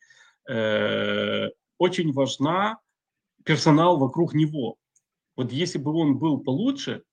[0.50, 2.80] э, очень важна
[3.44, 4.78] персонал вокруг него.
[5.36, 7.04] Вот если бы он был получше,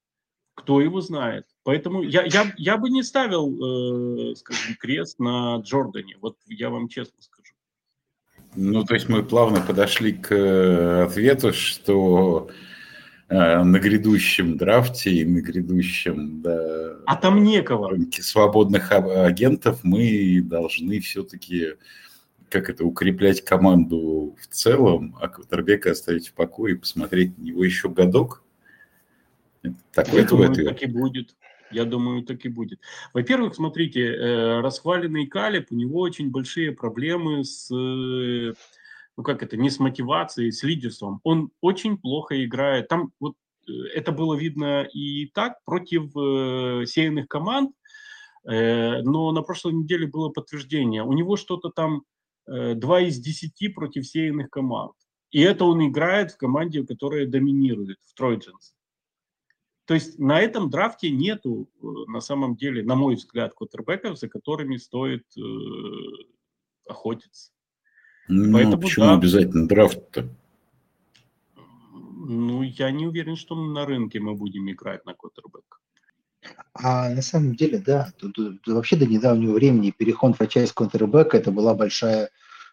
[0.55, 1.45] кто его знает.
[1.65, 6.17] Поэтому я, я, я бы не ставил, э, скажем, крест на Джордане.
[6.21, 7.36] Вот я вам честно скажу.
[8.57, 12.51] Ну, то есть мы плавно подошли к э, ответу, что
[13.29, 17.91] Э, на грядущем драфте и на грядущем да, а там некого.
[17.91, 21.75] рынке свободных агентов мы должны все-таки
[22.49, 27.65] как это, укреплять команду в целом, а Кватербека оставить в покое и посмотреть на него
[27.65, 28.45] еще годок?
[29.93, 30.69] Такой Я думаю, ответ.
[30.69, 31.35] так и будет.
[31.71, 32.81] Я думаю, так и будет.
[33.13, 38.53] Во-первых, смотрите, э, расхваленный Калиб, у него очень большие проблемы с э,
[39.17, 41.21] ну как это, не с мотивацией, с лидерством.
[41.25, 42.89] Он очень плохо играет.
[42.89, 43.35] Там вот
[43.67, 47.73] э, это было видно и так против э, сеянных команд,
[48.45, 51.03] э, но на прошлой неделе было подтверждение.
[51.03, 52.03] У него что-то там
[52.47, 54.93] э, 2 из 10 против сеянных команд.
[55.31, 58.76] И это он играет в команде, которая доминирует, в Тройдженс.
[59.87, 64.29] То есть на этом драфте нету, э, на самом деле, на мой взгляд, квотербеков, за
[64.29, 65.41] которыми стоит э,
[66.89, 67.53] охотиться.
[68.29, 69.15] Ну, Поэтому, почему да.
[69.15, 70.29] обязательно драфт-то?
[72.29, 75.81] Ну, я не уверен, что на рынке мы будем играть на квотербек.
[76.75, 81.53] А на самом деле, да, тут, тут, вообще до недавнего времени переход франчайз квотербека это
[81.53, 82.31] была большая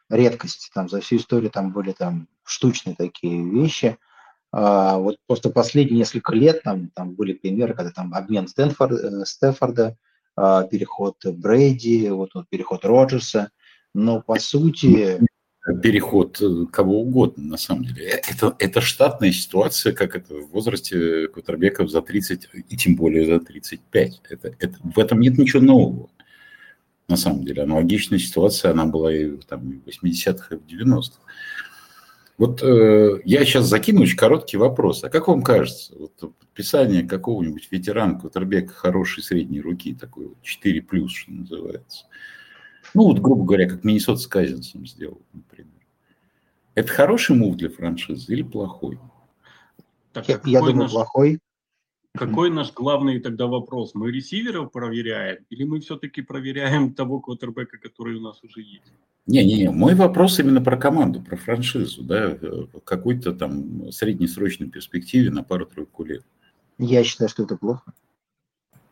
[0.10, 0.72] редкость.
[0.74, 3.86] Там за всю историю там были там штучные такие вещи.
[3.86, 4.13] А,
[4.54, 9.98] вот просто последние несколько лет там, там были примеры, когда там обмен Стэнфорд, э, Стэнфорда,
[10.36, 13.50] а, переход Брейди, вот, вот переход Роджерса.
[13.96, 15.20] Но по сути
[15.82, 18.08] переход э, кого угодно, на самом деле.
[18.08, 23.26] Э, это, это штатная ситуация, как это в возрасте квотербеков за 30, и тем более
[23.26, 24.22] за 35.
[24.30, 26.10] Это, это, в этом нет ничего нового,
[27.08, 27.64] на самом деле.
[27.64, 31.20] Аналогичная ситуация, она была и там, в 80-х, и в 90-х.
[32.38, 35.04] Вот э, я сейчас закину очень короткий вопрос.
[35.04, 41.08] А как вам кажется, вот подписание какого-нибудь ветерана квотербека хорошей средней руки, такой вот 4+,
[41.08, 42.06] что называется–
[42.94, 45.72] ну, вот, грубо говоря, как Миннесота с Казинсом сделал, например.
[46.76, 49.00] Это хороший мув для франшизы или плохой?
[50.12, 51.40] Так, я, я думаю, наш, плохой.
[52.16, 53.96] Какой наш главный тогда вопрос?
[53.96, 58.94] Мы ресиверов проверяем или мы все-таки проверяем того квотербека, который у нас уже есть?
[59.26, 62.38] Не-не-не, мой вопрос именно про команду, про франшизу, да,
[62.84, 66.26] какой-то там среднесрочной перспективе на пару-тройку лет.
[66.78, 67.94] Я считаю, что это плохо.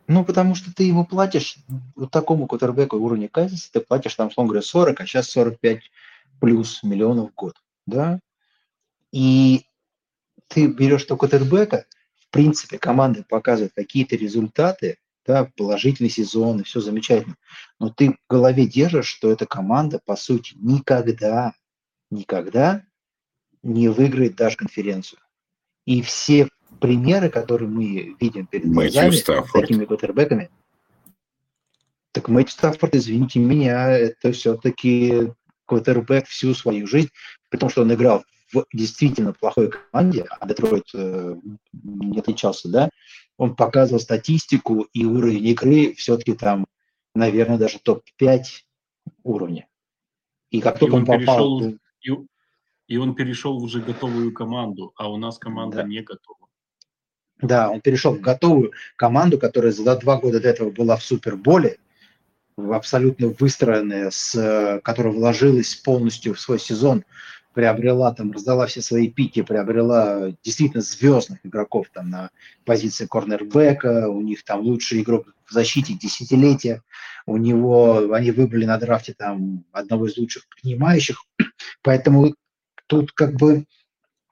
[0.08, 1.58] Ну, потому что ты ему платишь,
[1.96, 5.82] вот такому кутербеку уровня Казиса, ты платишь там, условно говоря, 40, а сейчас 45
[6.40, 7.56] плюс миллионов в год,
[7.86, 8.20] да?
[9.12, 9.66] И
[10.48, 16.80] ты берешь того кутербека, в принципе, команда показывает какие-то результаты, да, положительный сезон, и все
[16.80, 17.36] замечательно.
[17.80, 21.54] Но ты в голове держишь, что эта команда, по сути, никогда,
[22.10, 22.84] никогда
[23.64, 25.20] не выиграет даже конференцию.
[25.86, 26.50] И все
[26.80, 30.50] примеры, которые мы видим перед глазами с такими квотербеками,
[32.12, 35.32] так Мэтью Стаффорд, извините меня, это все-таки
[35.66, 37.10] квотербек всю свою жизнь,
[37.50, 41.36] при том, что он играл в действительно плохой команде, а Детройт э,
[41.84, 42.90] не отличался, да,
[43.42, 46.68] он показывал статистику и уровень игры все-таки там,
[47.16, 48.44] наверное, даже топ-5
[49.24, 49.68] уровня.
[50.52, 51.60] И как только он, он попал...
[51.60, 55.84] Перешел, и, и он перешел в уже готовую команду, а у нас команда да.
[55.86, 56.50] не готова.
[57.42, 61.80] Да, он перешел в готовую команду, которая за два года до этого была в Суперболе,
[62.58, 67.06] абсолютно выстроенная, с, которая вложилась полностью в свой сезон,
[67.54, 72.30] приобрела там, раздала все свои пики, приобрела действительно звездных игроков там на
[72.66, 76.82] позиции корнербека, у них там лучший игрок в защите десятилетия,
[77.26, 81.26] у него, они выбрали на драфте там одного из лучших принимающих,
[81.84, 82.36] поэтому
[82.88, 83.66] тут как бы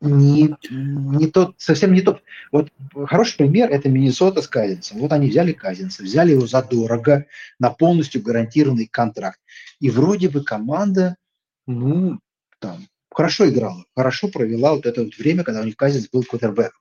[0.01, 2.23] не, не тот, совсем не тот.
[2.51, 2.71] Вот
[3.07, 4.99] хороший пример– это Миннесота с Казинцем.
[4.99, 7.25] Вот они взяли Казинца, взяли его задорого
[7.59, 9.39] на полностью гарантированный контракт.
[9.81, 11.17] И вроде бы команда,
[11.67, 12.19] ну,
[12.59, 12.87] там,
[13.19, 16.79] хорошо играла, хорошо провела вот это вот время, когда у них Казинц был квотербеком.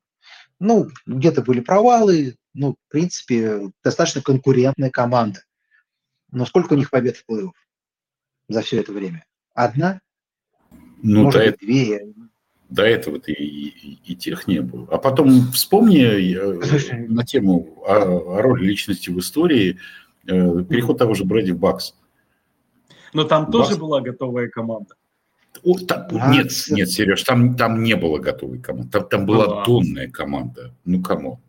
[0.60, 5.40] Ну, где-то были провалы, ну, в принципе, достаточно конкурентная команда.
[6.30, 7.50] Но сколько у них побед в плей-офф
[8.48, 9.24] за все это время?
[9.52, 10.00] Одна?
[11.02, 12.14] Ну, Может да, быть, две.
[12.68, 14.86] До этого-то и, и, и тех не было.
[14.92, 19.80] А потом вспомни э, на тему о, о роли личности в истории
[20.28, 21.96] э, переход того же Брэди в Бакс.
[23.12, 23.70] Но там Бакс.
[23.70, 24.94] тоже была готовая команда.
[25.64, 28.90] О, там, а, нет, нет, Сереж, там, там не было готовой команды.
[28.90, 30.74] Там, там была была донная команда.
[30.84, 31.40] Ну, кому?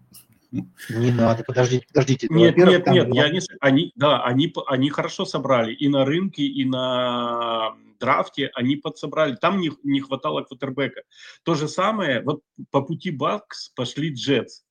[0.52, 2.28] Не надо, подождите, подождите.
[2.30, 3.24] Нет, нет, нет, была...
[3.26, 8.76] я не, они, да, они, они хорошо собрали и на рынке, и на драфте они
[8.78, 9.36] подсобрали.
[9.36, 11.02] Там не, не хватало квотербека.
[11.43, 12.41] То же самое, вот
[12.72, 14.64] по пути Бакс пошли Джетс.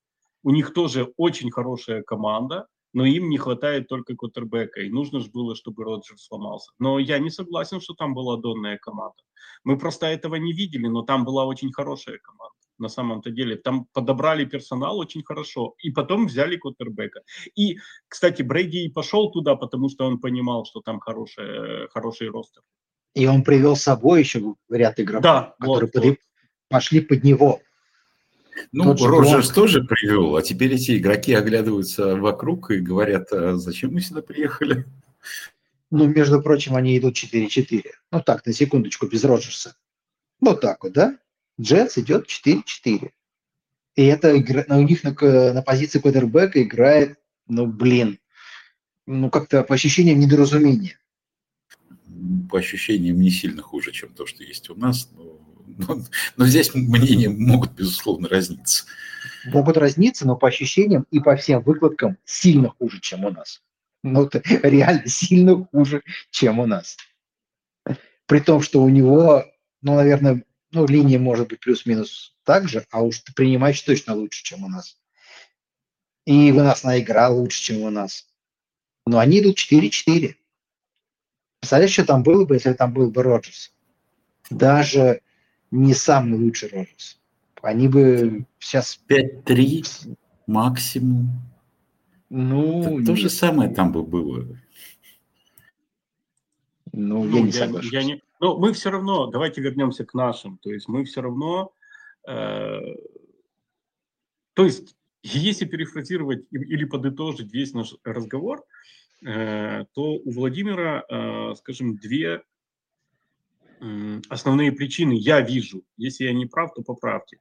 [0.42, 2.66] У них тоже очень хорошая команда,
[2.98, 4.80] но им не хватает только квотербека.
[4.80, 6.72] И нужно же было, чтобы Роджер сломался.
[6.80, 9.22] Но я не согласен, что там была донная команда.
[9.62, 13.54] Мы просто этого не видели, но там была очень хорошая команда на самом-то деле.
[13.54, 17.20] Там подобрали персонал очень хорошо, и потом взяли Коттербека.
[17.54, 17.78] И,
[18.08, 22.62] кстати, Брейди и пошел туда, потому что он понимал, что там хороший, хороший ростер.
[23.14, 26.16] И он привел с собой еще ряд игроков, да, которые вот, под, вот.
[26.68, 27.60] пошли под него.
[28.72, 34.00] Ну, Роджерс тоже привел, а теперь эти игроки оглядываются вокруг и говорят, а зачем мы
[34.00, 34.86] сюда приехали?
[35.90, 37.82] Ну, между прочим, они идут 4-4.
[38.12, 39.74] Ну так, на секундочку, без Роджерса.
[40.40, 41.18] Вот так вот, да?
[41.60, 43.10] Джетс идет 4-4.
[43.96, 45.12] И это игра, у них на,
[45.52, 48.18] на позиции квотербека играет, ну, блин,
[49.06, 50.98] ну, как-то по ощущениям недоразумения
[52.48, 55.10] по ощущениям не сильно хуже, чем то, что есть у нас.
[55.12, 55.40] Но,
[55.76, 56.00] но,
[56.36, 58.84] но здесь мнения могут, безусловно, разниться.
[59.46, 63.62] Могут разниться, но по ощущениям и по всем выкладкам сильно хуже, чем у нас.
[64.02, 66.96] Ну, это реально сильно хуже, чем у нас.
[68.26, 69.44] при том, что у него,
[69.82, 74.64] ну, наверное, ну, линия может быть плюс-минус так же, а уж принимач точно лучше, чем
[74.64, 74.96] у нас.
[76.26, 78.26] И на игра лучше, чем у нас.
[79.06, 80.34] Но они идут 4-4.
[81.60, 83.72] Представляешь, что там было бы, если там был бы Роджерс?
[84.50, 85.22] Даже
[85.70, 87.18] не самый лучший Роджерс.
[87.62, 89.00] Они бы сейчас...
[89.08, 90.16] 5-3
[90.46, 91.30] максимум.
[92.30, 94.46] Ну, Это то же самое там бы было.
[96.92, 97.90] Ну, ну я не согласен.
[97.92, 98.22] Я не...
[98.40, 100.58] Но мы все равно, давайте вернемся к нашим.
[100.58, 101.72] То есть мы все равно...
[102.26, 102.78] Э...
[104.54, 108.64] То есть, если перефразировать или подытожить весь наш разговор,
[109.24, 112.42] э, то у Владимира, э, скажем, две
[114.28, 115.84] основные причины я вижу.
[115.96, 117.38] Если я не прав, то поправьте.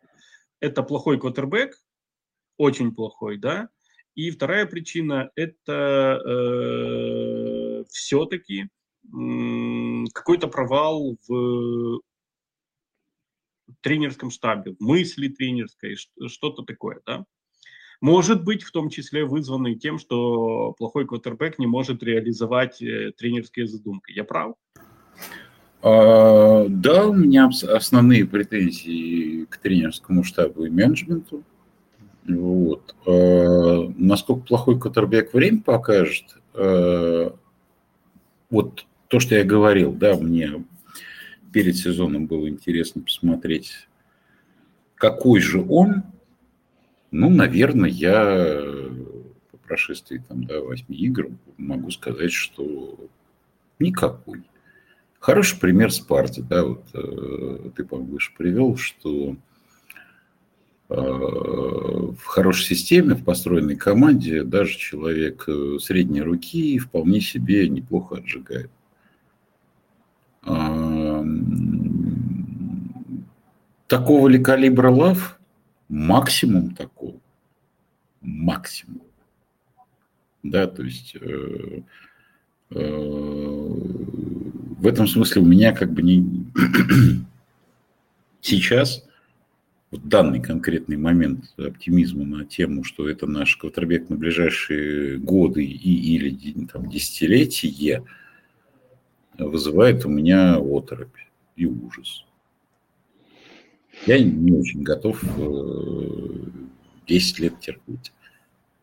[0.59, 1.75] Это плохой квотербек,
[2.57, 3.69] очень плохой, да,
[4.17, 12.01] и вторая причина– это э, все-таки э, какой-то провал в
[13.81, 17.25] тренерском штабе, в мысли тренерской, что-то такое, да.
[18.01, 23.67] Может быть, в том числе вызванный тем, что плохой квотербек не может реализовать э, тренерские
[23.67, 24.11] задумки.
[24.11, 24.55] Я прав?
[25.82, 31.43] А, да, у меня основные претензии к тренерскому штабу и менеджменту.
[32.28, 32.95] Вот.
[33.05, 36.38] Э, насколько плохой Коттербек время покажет.
[36.53, 37.30] Э,
[38.49, 40.65] вот то, что я говорил, да, мне
[41.53, 43.88] перед сезоном было интересно посмотреть,
[44.95, 46.03] какой же он.
[47.11, 48.59] Ну, наверное, я
[49.51, 52.97] по прошествии там, да, 8 игр могу сказать, что
[53.80, 54.43] никакой.
[55.20, 59.36] Хороший пример Спарте, да, вот э, ты, по-моему, выше привел, что
[60.89, 68.18] Э, в хорошей системе, в построенной команде даже человек э, средней руки вполне себе неплохо
[68.18, 68.72] отжигает.
[73.88, 75.39] Такого ли калибра лав?
[75.89, 77.20] Максимум такого.
[78.22, 79.01] Максимум.
[80.43, 81.18] Да, то есть
[84.78, 86.45] в этом смысле у меня как бы не
[88.41, 89.03] сейчас
[89.91, 96.15] в данный конкретный момент оптимизма на тему, что это наш квотербек на ближайшие годы и,
[96.15, 98.03] или там, десятилетия,
[99.38, 101.17] вызывает у меня оторопь
[101.55, 102.25] и ужас.
[104.05, 105.23] Я не очень готов
[107.07, 108.11] 10 э, лет терпеть,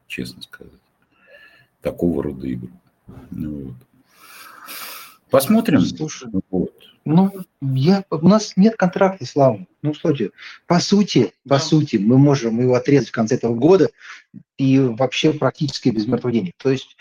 [0.08, 0.72] честно сказать,
[1.82, 2.70] такого рода игру.
[3.30, 3.74] Ну, вот.
[5.34, 5.80] Посмотрим.
[5.80, 6.72] Слушай, вот.
[7.04, 9.66] Ну, я, у нас нет контракта, Слава.
[9.82, 10.30] Ну, слушайте,
[10.66, 13.90] по сути, по сути, мы можем его отрезать в конце этого года
[14.56, 16.54] и вообще практически без мертвых денег.
[16.56, 16.96] То есть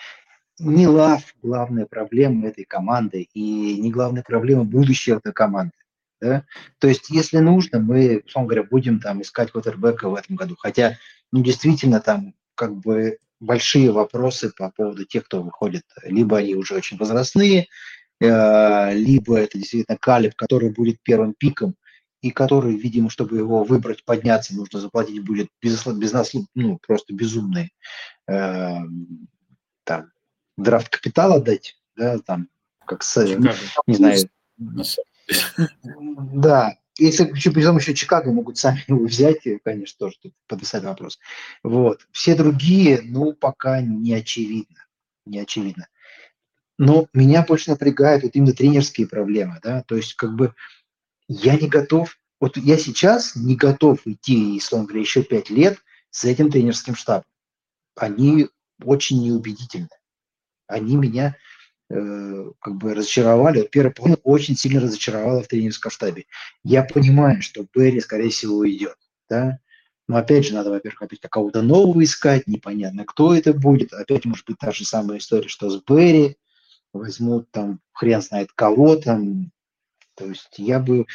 [0.57, 5.73] не лав главная проблема этой команды и не главная проблема будущего этой команды.
[6.19, 6.43] Да?
[6.79, 10.55] То есть, если нужно, мы, условно говоря, будем там искать квотербека в этом году.
[10.57, 10.97] Хотя,
[11.31, 15.83] ну, действительно, там как бы большие вопросы по поводу тех, кто выходит.
[16.03, 17.67] Либо они уже очень возрастные,
[18.23, 21.75] либо это действительно Калиб, который будет первым пиком,
[22.21, 27.13] и который, видимо, чтобы его выбрать, подняться, нужно заплатить будет без, без нас, ну, просто
[27.13, 27.73] безумный
[28.27, 28.77] э,
[29.83, 30.11] там,
[30.57, 32.47] драфт капитала дать, да, там,
[32.85, 33.53] как с, Чикаго.
[33.87, 34.17] не знаю.
[36.33, 41.19] Да, если еще притом еще Чикаго могут сами его взять, конечно, тоже тут подписать вопрос.
[41.63, 42.07] Вот.
[42.11, 44.85] Все другие, ну, пока не очевидно.
[45.25, 45.87] Не очевидно.
[46.77, 50.53] Но меня больше напрягают вот именно тренерские проблемы, да, то есть как бы
[51.27, 55.77] я не готов, вот я сейчас не готов идти, условно говоря, еще пять лет
[56.09, 57.25] с этим тренерским штабом.
[57.95, 58.49] Они
[58.83, 59.89] очень неубедительны.
[60.67, 61.37] Они меня
[61.89, 63.67] э, как бы разочаровали.
[63.71, 66.25] Первая половина очень сильно разочаровала в тренерском штабе.
[66.63, 68.97] Я понимаю, что Берри, скорее всего, уйдет,
[69.29, 69.59] да,
[70.07, 73.93] но опять же, надо, во-первых, опять кого-то нового искать, непонятно, кто это будет.
[73.93, 76.35] Опять может быть та же самая история, что с Берри
[76.93, 79.51] возьмут там хрен знает кого там.
[80.15, 81.05] То есть я бы,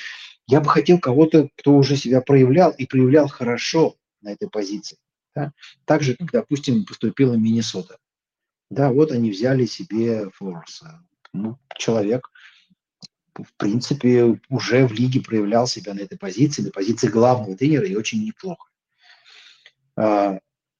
[0.47, 4.99] я бы хотел кого-то, кто уже себя проявлял и проявлял хорошо на этой позиции.
[5.35, 5.53] Да?
[5.85, 7.99] Так же, как, допустим, поступила Миннесота.
[8.71, 11.01] Да, вот они взяли себе Флорса.
[11.33, 12.31] Ну, человек,
[13.35, 17.95] в принципе, уже в лиге проявлял себя на этой позиции, на позиции главного тренера, и
[17.95, 18.69] очень неплохо.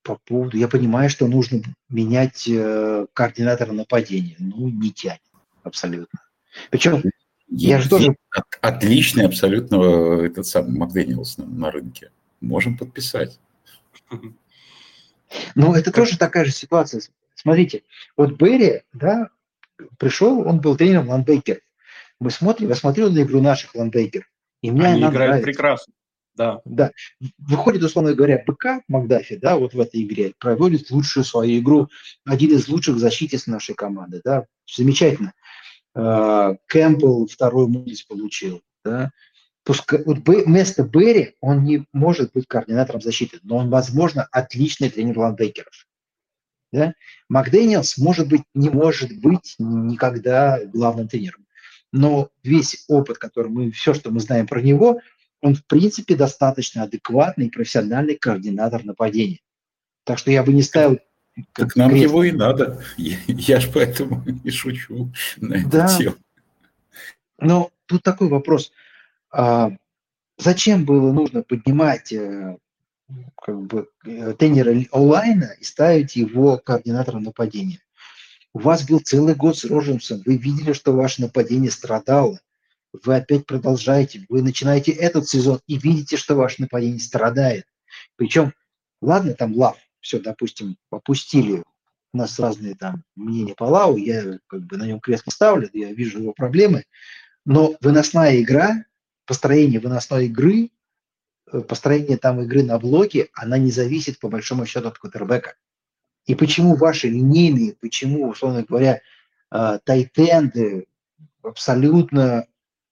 [0.09, 4.35] По поводу, я понимаю, что нужно менять э, координатора нападения.
[4.39, 5.21] Ну, не тянет
[5.61, 6.19] абсолютно.
[6.71, 7.03] Причем
[7.47, 8.15] я же тоже...
[8.59, 12.09] Отличный абсолютно э, этот самый Макдэниелс на, на рынке.
[12.41, 13.39] Можем подписать.
[15.53, 17.03] Ну, это тоже такая же ситуация.
[17.35, 17.83] Смотрите,
[18.17, 19.29] вот Берри, да,
[19.99, 21.61] пришел, он был тренером лайнбекеров.
[22.19, 24.25] Мы смотрим, я смотрю на игру наших лайнбекеров,
[24.63, 25.45] и мне Они она играют нравится.
[25.45, 25.93] прекрасно.
[26.39, 26.61] Да.
[26.63, 26.91] Да.
[27.37, 31.89] Выходит, условно говоря, БК Макдафи, да, вот в этой игре, проводит лучшую свою игру,
[32.25, 35.33] один из лучших защитников нашей команды, да, замечательно.
[35.95, 39.11] Э, Кэмпбелл вторую молодость получил, да.
[39.65, 45.19] Пускай, вот вместо Берри он не может быть координатором защиты, но он, возможно, отличный тренер
[45.19, 45.87] лайнбекеров.
[46.71, 46.93] Да?
[47.27, 51.45] Макдэниелс, может быть, не может быть никогда главным тренером.
[51.91, 55.01] Но весь опыт, который мы, все, что мы знаем про него,
[55.41, 59.39] он, в принципе, достаточно адекватный и профессиональный координатор нападения.
[60.03, 60.99] Так что я бы не ставил...
[61.53, 62.03] Так нам крест.
[62.03, 62.83] его и надо.
[62.97, 65.87] Я, я ж поэтому и шучу на эту Да.
[65.87, 66.15] тему.
[67.39, 68.71] Но тут такой вопрос.
[69.31, 69.71] А,
[70.37, 72.57] зачем было нужно поднимать э,
[73.41, 77.79] как бы, э, тренера онлайна и ставить его координатором нападения?
[78.51, 82.39] У вас был целый год с Роджерсом, вы видели, что ваше нападение страдало.
[82.91, 87.65] Вы опять продолжаете, вы начинаете этот сезон и видите, что ваше нападение страдает.
[88.15, 88.53] Причем,
[89.01, 91.63] ладно, там лав, все, допустим, опустили.
[92.11, 95.93] У нас разные там мнения по лаву, я как бы на нем крест ставлю, я
[95.93, 96.85] вижу его проблемы.
[97.45, 98.85] Но выносная игра,
[99.25, 100.71] построение выносной игры,
[101.51, 105.53] э, построение там игры на блоке, она не зависит по большому счету от квотербека.
[106.25, 109.01] И почему ваши линейные, почему, условно говоря,
[109.51, 110.87] э, тайтенды
[111.43, 112.47] абсолютно,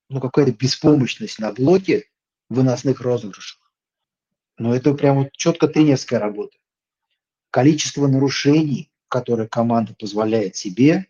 [0.09, 2.05] ну, какая-то беспомощность на блоке
[2.49, 3.59] выносных розыгрышах.
[4.57, 6.57] Но это прям вот четко тренерская работа.
[7.51, 11.07] Количество нарушений, которые команда позволяет себе,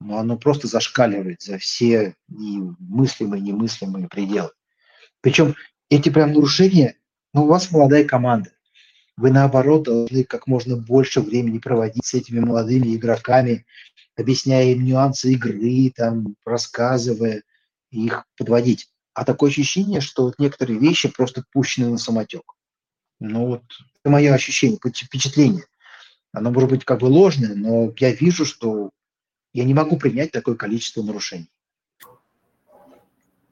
[0.00, 4.50] ну, оно просто зашкаливает за все и мыслимые, и немыслимые пределы.
[5.20, 5.54] Причем
[5.90, 6.96] эти прям нарушения,
[7.34, 8.50] ну, у вас молодая команда.
[9.16, 13.66] Вы, наоборот, должны как можно больше времени проводить с этими молодыми игроками,
[14.16, 17.42] объясняя им нюансы игры, там, рассказывая,
[17.90, 18.88] и их подводить.
[19.14, 22.42] А такое ощущение, что вот некоторые вещи просто пущены на самотек.
[23.20, 23.62] Ну вот,
[24.00, 25.64] это мое ощущение, впечатление.
[26.32, 28.90] Оно может быть как бы ложное, но я вижу, что
[29.52, 31.50] я не могу принять такое количество нарушений.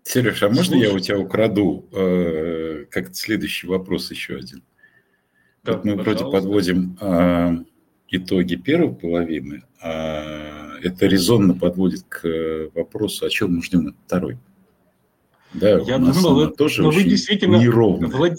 [0.04, 4.62] Сереж, а можно я у тебя украду э, как следующий вопрос еще один?
[5.64, 6.38] Да, вот мы вроде пожалуйста.
[6.38, 7.64] подводим э,
[8.10, 13.94] итоги первой половины, а это резонно подводит к э, вопросу, о чем мы ждем от
[14.06, 14.38] второй.
[15.54, 18.10] Да, Я у нас думал, она тоже но вы очень действительно- неровная.
[18.10, 18.36] Влад-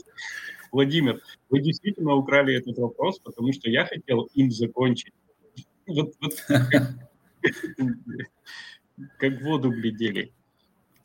[0.72, 5.14] Владимир, вы действительно украли этот вопрос, потому что я хотел им закончить.
[5.88, 6.34] Вот, вот
[9.18, 10.34] как, воду глядели.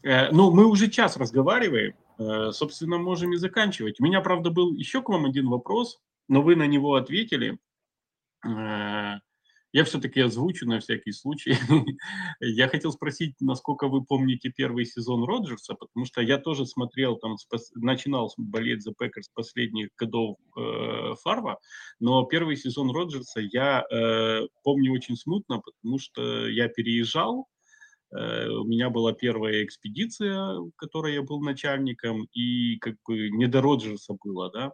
[0.03, 4.01] Э, Ну, мы уже час разговариваем, э, собственно, можем и заканчивать.
[4.01, 7.59] У меня, правда, был еще к вам один вопрос, но вы на него ответили.
[9.73, 11.57] Я все-таки озвучу на всякий случай.
[12.41, 17.39] Я хотел спросить, насколько вы помните первый сезон Роджерса, потому что я тоже смотрел, там,
[17.39, 21.59] с пос- начинал болеть за Пекер с последних годов э, Фарва,
[22.01, 27.47] но первый сезон Роджерса я э, помню очень смутно, потому что я переезжал,
[28.15, 33.47] э, у меня была первая экспедиция, в которой я был начальником, и как бы не
[33.47, 34.73] до Роджерса было, да.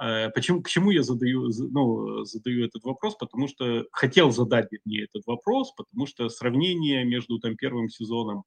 [0.00, 3.16] Э, Почему, к чему я задаю, ну, задаю этот вопрос?
[3.16, 8.44] Потому что хотел задать мне этот вопрос, потому что сравнение между там, первым сезоном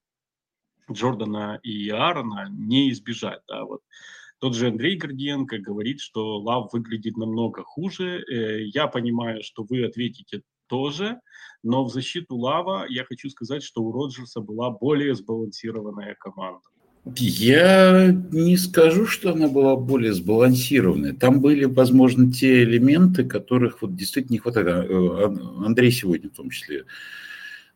[0.92, 3.42] Джордана и Аарона не избежать.
[3.48, 3.66] Да?
[3.66, 3.82] Вот.
[4.40, 8.24] Тот же Андрей Гордиенко говорит, что Лав выглядит намного хуже.
[8.30, 11.20] Э, Я понимаю, что вы ответите тоже,
[11.64, 16.68] но в защиту Лава я хочу сказать, что у Роджерса была более сбалансированная команда.
[17.18, 21.14] Я не скажу, что она была более сбалансированная.
[21.14, 24.68] Там были, возможно, те элементы, которых вот действительно не хватает.
[24.68, 26.86] А, э, Ан- Андрей сегодня в том числе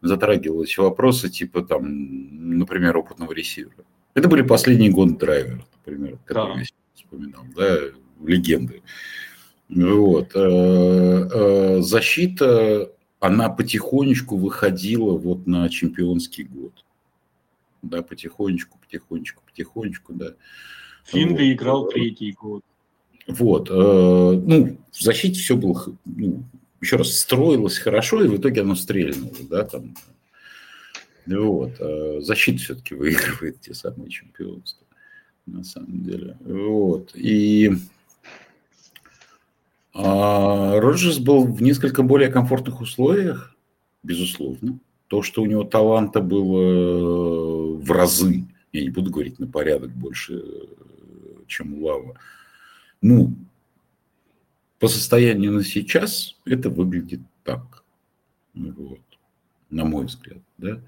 [0.01, 3.86] затрагивал эти вопросы, типа там, например, опытного ресивера.
[4.15, 6.61] Это были последние годы драйвера, например, которые Да.
[6.61, 6.65] я
[6.95, 7.77] вспоминал, да,
[8.25, 8.82] легенды.
[9.69, 10.32] Вот.
[10.34, 10.39] э,
[11.32, 16.73] э, Защита, она потихонечку выходила вот на чемпионский год
[17.82, 20.34] да, потихонечку, потихонечку, потихонечку, да.
[21.05, 21.53] Финли Вот.
[21.53, 22.63] играл третий год.
[23.27, 26.43] Вот, э, ну, в защите все было, ну,
[26.82, 29.95] еще раз, строилось хорошо, и в итоге оно стрельнуло, да, там.
[31.27, 34.88] Вот, э, защита все-таки выигрывает те самые чемпионства,
[35.45, 36.38] на самом деле.
[36.41, 37.71] Вот, и
[39.93, 43.55] а, Роджерс был в несколько более комфортных условиях,
[44.01, 44.80] безусловно.
[45.10, 50.36] То, что у него таланта было в разы, я не буду говорить на порядок больше,
[50.36, 50.66] э,
[51.47, 52.20] чем у Лава.
[53.01, 53.34] Ну,
[54.78, 57.84] по состоянию на сейчас это выглядит так.
[58.53, 59.01] Ну Вот,
[59.72, 60.41] на мой взгляд.
[60.60, 60.80] Да?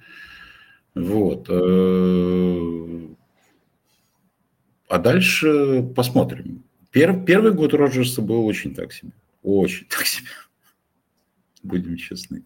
[0.94, 1.48] Вот.
[1.50, 3.08] Э,
[4.88, 6.64] а дальше посмотрим.
[6.92, 9.14] Пер, первый год Роджерса был очень так себе.
[9.42, 10.28] Очень так себе.
[11.64, 12.44] Будем честны.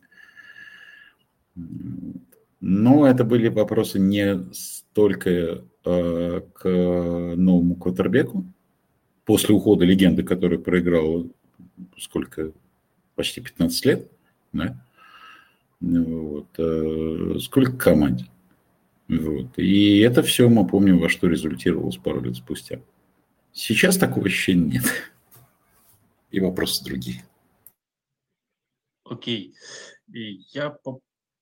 [2.59, 8.45] Но это были вопросы не столько э, к новому квотербеку,
[9.25, 11.29] после ухода легенды, который проиграл
[11.97, 12.51] сколько,
[13.15, 14.11] почти 15 лет,
[14.53, 14.85] да?
[15.81, 18.25] вот, э, сколько команде.
[19.07, 19.57] Вот.
[19.57, 22.79] И это все мы помним, во что результировалось пару лет спустя.
[23.51, 24.83] Сейчас такого ощущения нет.
[26.31, 27.23] И вопросы другие.
[29.05, 29.53] Окей.
[30.11, 30.75] И я,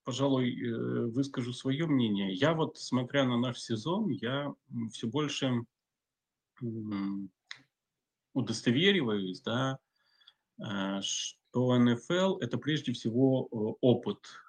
[0.03, 2.33] пожалуй, э, выскажу свое мнение.
[2.33, 4.53] Я вот, смотря на наш сезон, я
[4.91, 5.65] все больше
[8.33, 9.79] удостовериваюсь, да,
[10.59, 13.47] э, что НФЛ– это прежде всего
[13.81, 14.19] опыт–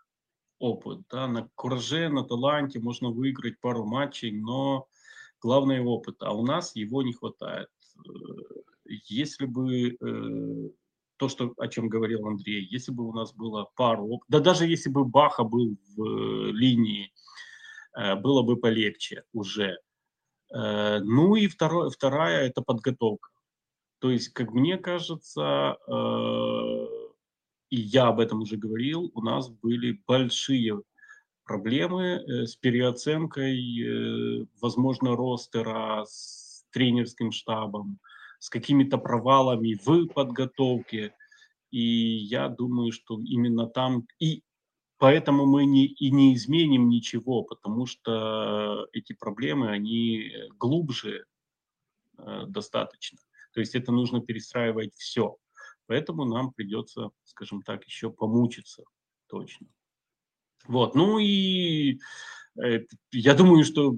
[0.59, 1.01] опыт.
[1.11, 1.29] Да?
[1.29, 4.89] На кураже, на таланте можно выиграть пару матчей, но
[5.41, 6.17] главное опыт.
[6.21, 7.69] А у нас его не хватает.
[7.99, 8.11] Э,
[9.07, 9.99] если бы
[11.25, 14.91] то, что, о чем говорил Андрей, если бы у нас было пару, да даже если
[14.91, 17.13] бы Баха был в э, линии,
[17.97, 19.79] было бы полегче уже.
[20.51, 23.31] Ну и второе, вторая– это подготовка.
[24.01, 25.77] То есть, как мне кажется,
[27.71, 30.83] и я об этом уже говорил, у нас были большие
[31.45, 37.99] проблемы э, с переоценкой, э, возможно, ростера, с тренерским штабом,
[38.45, 41.15] с какими-то провалами в подготовке.
[41.71, 44.43] И я думаю, что именно там и
[44.99, 51.25] поэтому мы не, и не изменим ничего, потому что эти проблемы, они глубже
[52.19, 53.19] э, достаточно.
[53.55, 55.39] То есть это нужно перестраивать все.
[55.87, 58.85] Поэтому нам придется, скажем так, еще помучиться
[59.27, 59.69] точно.
[60.67, 61.99] Вот, ну и
[62.63, 63.95] э, я думаю, что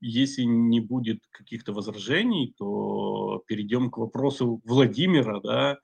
[0.00, 5.78] если не будет каких-то возражений, то перейдем к вопросу Владимира, да,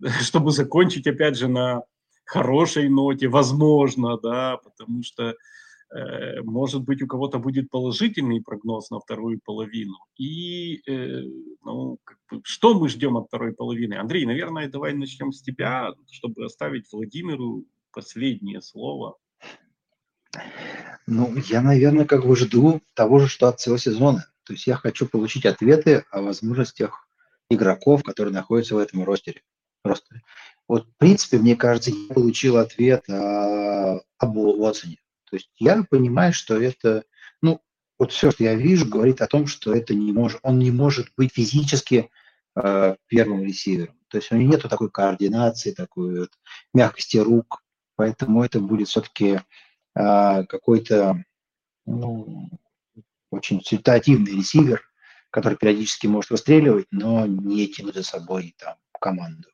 [0.20, 1.82] чтобы закончить опять же на
[2.24, 5.34] хорошей ноте, возможно, да, потому что
[5.92, 9.96] Э, может быть, у кого-то будет положительный прогноз на вторую половину.
[10.16, 11.22] И э,
[11.64, 13.94] ну, как бы, что мы ждем от второй половины?
[13.94, 19.18] Андрей, наверное, давай начнем с тебя, чтобы оставить Владимиру последнее слово.
[21.06, 24.26] Ну, я, наверное, как бы жду того же, что от всего сезона.
[24.44, 27.08] То есть я хочу получить ответы о возможностях
[27.50, 29.42] игроков, которые находятся в этом ростере.
[29.84, 30.22] ростере.
[30.68, 34.98] Вот, в принципе, мне кажется, я получил ответ о, об Уотсоне.
[35.28, 37.04] То есть я понимаю, что это,
[37.40, 37.60] ну,
[37.98, 41.08] вот все, что я вижу, говорит о том, что это не может, он не может
[41.16, 42.10] быть физически
[42.56, 43.94] э, первым ресивером.
[44.08, 46.30] То есть у него нет такой координации, такой вот
[46.74, 47.62] мягкости рук,
[47.96, 49.40] поэтому это будет все-таки
[49.94, 51.22] какой-то
[51.86, 52.48] ну,
[53.30, 54.82] очень ситуативный ресивер,
[55.30, 59.48] который периодически может выстреливать, но не тянуть за собой там команду.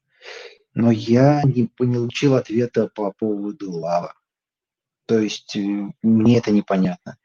[0.75, 4.15] Но я не получил ответа по поводу Лава.
[5.07, 7.17] То есть э, мне это непонятно.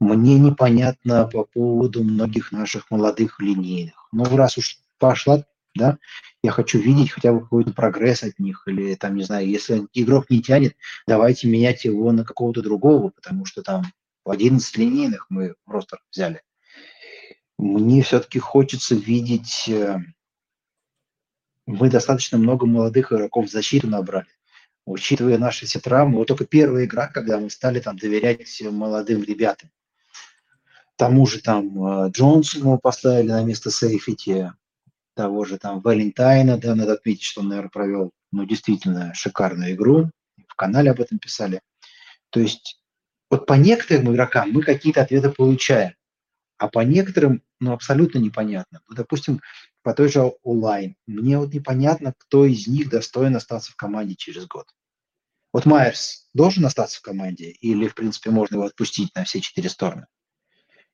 [0.00, 4.08] Мне непонятно по поводу многих наших молодых линейных.
[4.12, 5.44] Ну, раз уж пошла,
[5.78, 5.98] да,
[6.42, 8.64] я хочу видеть хотя бы какой-то прогресс от них.
[8.66, 10.76] Или там, не знаю, если игрок не тянет,
[11.06, 13.84] давайте менять его на какого-то другого, потому что там
[14.26, 16.42] 11 линейных мы просто взяли.
[17.56, 19.68] Мне все-таки хочется видеть...
[19.68, 20.00] Э,
[21.66, 24.26] мы достаточно много молодых игроков в защиту набрали
[24.88, 26.16] учитывая наши все травмы.
[26.16, 29.70] Вот только первая игра, когда мы стали там доверять молодым ребятам.
[30.96, 34.52] Тому же там э, Джонсону поставили на место сейфити,
[35.18, 40.12] того же там Валентайна, да, надо отметить, что он, наверное, провел, ну, действительно шикарную игру.
[40.46, 41.60] В канале об этом писали.
[42.30, 42.80] То есть
[43.28, 45.94] вот по некоторым игрокам мы какие-то ответы получаем,
[46.56, 48.80] а по некоторым, ну, абсолютно непонятно.
[48.88, 49.40] Ну, допустим,
[49.82, 50.94] по той же онлайн.
[51.08, 54.68] Мне вот непонятно, кто из них достоин остаться в команде через год.
[55.52, 59.68] Вот Майерс должен остаться в команде или, в принципе, можно его отпустить на все четыре
[59.68, 60.06] стороны?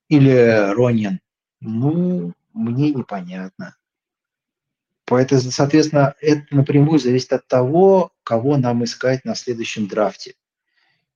[0.09, 1.21] Или Ронин?
[1.61, 3.77] Ну, мне непонятно.
[5.07, 10.35] Поэтому, соответственно, это напрямую зависит от того, кого нам искать на следующем драфте.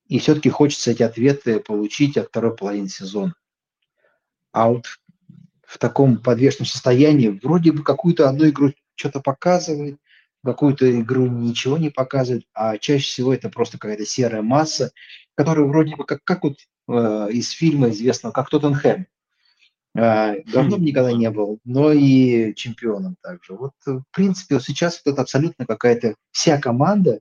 [0.07, 3.35] И все-таки хочется эти ответы получить от второй половины сезона.
[4.53, 4.87] А вот
[5.67, 9.99] в таком подвешенном состоянии вроде бы какую-то одну игру что-то показывает,
[10.45, 14.93] какую-то игру ничего не показывает, а чаще всего это просто какая-то серая масса,
[15.35, 16.57] которая вроде бы как, как вот
[16.89, 19.07] э, из фильма известного, как Тоттенхэм.
[20.39, 23.55] Э, говном никогда не был, но и чемпионом также.
[23.55, 27.21] Вот, в принципе, вот сейчас это абсолютно какая-то вся команда,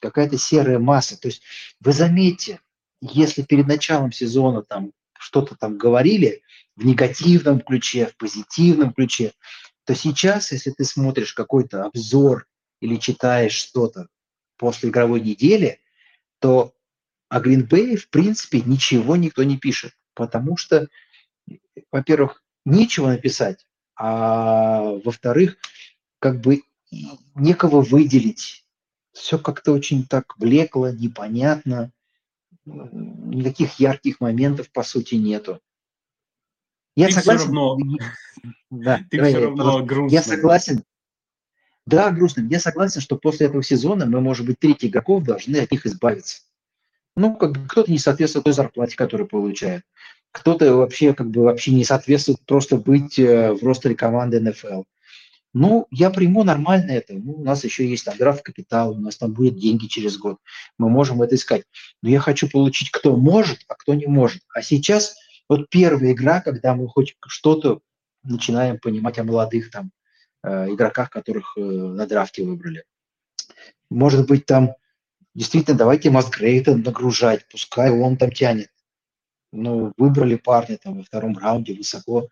[0.00, 1.18] какая-то серая масса.
[1.20, 1.42] То есть
[1.80, 2.60] вы заметьте,
[3.00, 6.42] если перед началом сезона там что-то там говорили
[6.74, 9.32] в негативном ключе, в позитивном ключе,
[9.84, 12.46] то сейчас, если ты смотришь какой-то обзор
[12.80, 14.08] или читаешь что-то
[14.56, 15.80] после игровой недели,
[16.40, 16.74] то
[17.28, 20.88] о Гринбее, в принципе, ничего никто не пишет, потому что,
[21.92, 23.66] во-первых, нечего написать,
[23.96, 25.56] а во-вторых,
[26.18, 26.62] как бы
[27.34, 28.64] некого выделить.
[29.12, 31.90] Все как-то очень так блекло, непонятно,
[32.64, 35.60] никаких ярких моментов, по сути, нету.
[36.96, 37.38] Я ты согласен.
[37.38, 37.78] Все равно,
[38.70, 40.14] да, ты все равно грустный.
[40.16, 40.84] Я согласен.
[41.86, 42.48] Да, грустным.
[42.48, 46.42] Я согласен, что после этого сезона мы, может быть, треть игроков должны от них избавиться.
[47.14, 49.84] Ну, как бы кто-то не соответствует той зарплате, которую получает.
[50.36, 54.82] Кто-то вообще как бы вообще не соответствует просто быть э, в ростере команды НФЛ.
[55.54, 57.14] Ну, я приму нормально это.
[57.14, 60.36] Ну, у нас еще есть там драфт капитал, у нас там будет деньги через год.
[60.76, 61.62] Мы можем это искать.
[62.02, 64.42] Но я хочу получить, кто может, а кто не может.
[64.54, 65.16] А сейчас
[65.48, 67.80] вот первая игра, когда мы хоть что-то
[68.22, 69.90] начинаем понимать о молодых там
[70.44, 72.84] э, игроках, которых э, на драфте выбрали.
[73.88, 74.74] Может быть, там
[75.34, 78.68] действительно давайте Масгрейта нагружать, пускай он там тянет.
[79.56, 82.28] Ну, выбрали парня там во втором раунде высоко,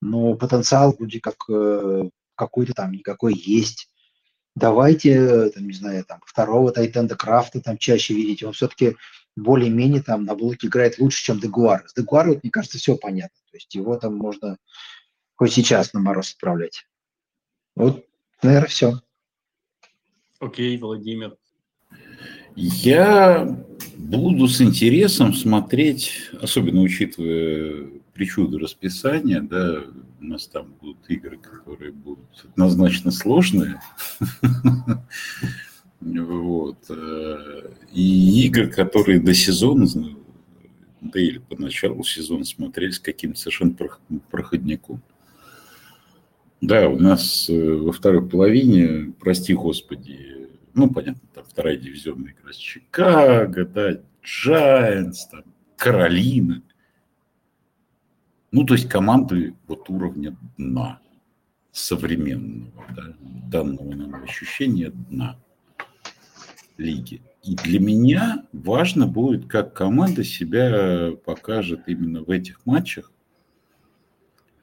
[0.00, 3.90] но потенциал вроде как э, какой-то там никакой есть.
[4.54, 8.42] Давайте, там, не знаю, там, второго Тайтенда Крафта там чаще видеть.
[8.42, 8.96] Он все-таки
[9.36, 11.86] более-менее там на блоке играет лучше, чем Дегуар.
[11.88, 13.38] С Дегуар, вот, мне кажется, все понятно.
[13.50, 14.58] То есть его там можно
[15.36, 16.86] хоть сейчас на мороз отправлять.
[17.76, 18.04] Вот,
[18.42, 19.00] наверное, все.
[20.40, 21.36] Окей, Владимир.
[22.56, 23.64] Я
[23.96, 29.82] буду с интересом смотреть, особенно учитывая причуды расписания, да,
[30.20, 33.80] у нас там будут игры, которые будут однозначно сложные.
[36.00, 36.78] Вот.
[37.92, 39.86] И игры, которые до сезона,
[41.00, 43.74] да или по началу сезона смотрелись каким-то совершенно
[44.30, 45.02] проходником.
[46.60, 50.47] Да, у нас э, во второй половине, прости господи,
[50.78, 55.42] ну, понятно, там вторая дивизионная игра с Чикаго, да, Giants, там,
[55.76, 56.62] Каролина.
[58.52, 61.00] Ну, то есть команды вот уровня дна,
[61.72, 63.14] современного, да,
[63.50, 65.36] данного нам ощущения дна
[66.76, 67.22] лиги.
[67.42, 73.10] И для меня важно будет, как команда себя покажет именно в этих матчах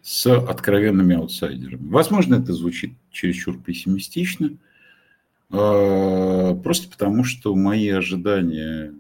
[0.01, 1.89] с откровенными аутсайдерами.
[1.89, 4.57] Возможно, это звучит чересчур пессимистично,
[5.50, 8.93] просто потому что мои ожидания,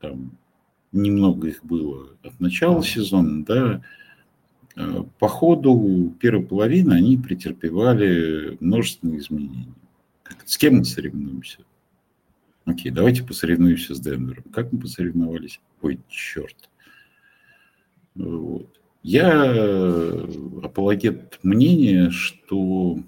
[0.00, 0.32] там,
[0.92, 3.82] немного их было от начала сезона, да,
[4.76, 9.74] а, по ходу первой половины они претерпевали множественные изменения.
[10.44, 11.58] С кем мы соревнуемся?
[12.64, 14.44] Окей, давайте посоревнуемся с Денвером.
[14.52, 15.60] Как мы посоревновались?
[15.82, 16.68] Ой, черт.
[18.14, 18.68] Вот.
[19.02, 19.52] Я
[20.62, 22.98] апологет мнения, что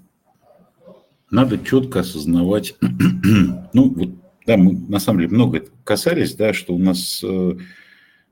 [1.31, 2.75] надо четко осознавать,
[3.73, 4.09] ну вот,
[4.45, 7.57] да, мы на самом деле много касались, да, что у нас, э,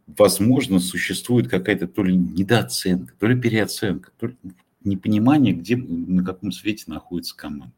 [0.06, 4.36] возможно, существует какая-то то ли недооценка, то ли переоценка, то ли
[4.84, 7.74] непонимание, где, на каком свете находится команда.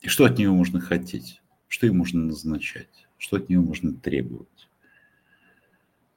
[0.00, 1.40] И что от нее можно хотеть
[1.70, 4.68] что ей можно назначать, что от нее можно требовать.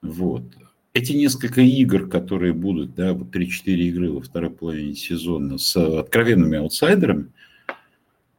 [0.01, 0.43] Вот.
[0.93, 6.57] Эти несколько игр, которые будут, да, вот 3-4 игры во второй половине сезона с откровенными
[6.57, 7.31] аутсайдерами,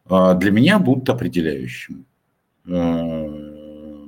[0.06, 2.05] для меня будут определяющими.
[2.66, 3.26] А,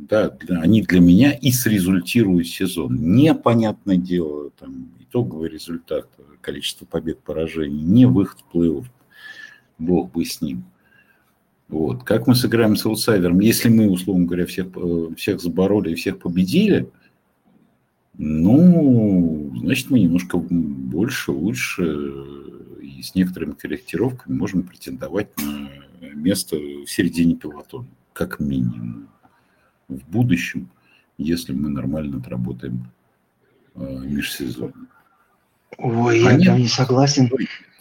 [0.09, 2.97] да, они для меня и срезультируют сезон.
[2.97, 6.09] Непонятное дело, там, итоговый результат,
[6.41, 8.87] количество побед, поражений, не выход в плей-офф,
[9.79, 10.65] бог бы с ним.
[11.69, 12.05] Вот.
[12.05, 13.41] Как мы сыграем с аутсайдером?
[13.41, 16.89] Если мы, условно говоря, всех, э, всех забороли и всех победили,
[18.19, 21.83] ну, значит, мы немножко больше, лучше
[22.81, 25.69] и с некоторыми корректировками можем претендовать на
[26.15, 29.09] место в середине пилотона, как минимум.
[29.89, 30.71] В будущем,
[31.19, 32.91] если мы нормально отработаем
[33.75, 34.73] э, межсезонье.
[35.79, 36.43] Ой, Понятно?
[36.43, 37.31] я не согласен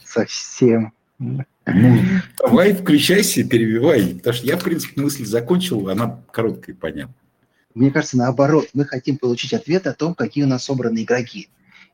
[0.04, 0.92] совсем.
[1.18, 1.46] Ну,
[2.38, 7.16] давай включайся, перебивай, потому что я, в принципе, мысль закончил, она короткая и понятна.
[7.76, 11.50] Мне кажется, наоборот, мы хотим получить ответ о том, какие у нас собраны игроки.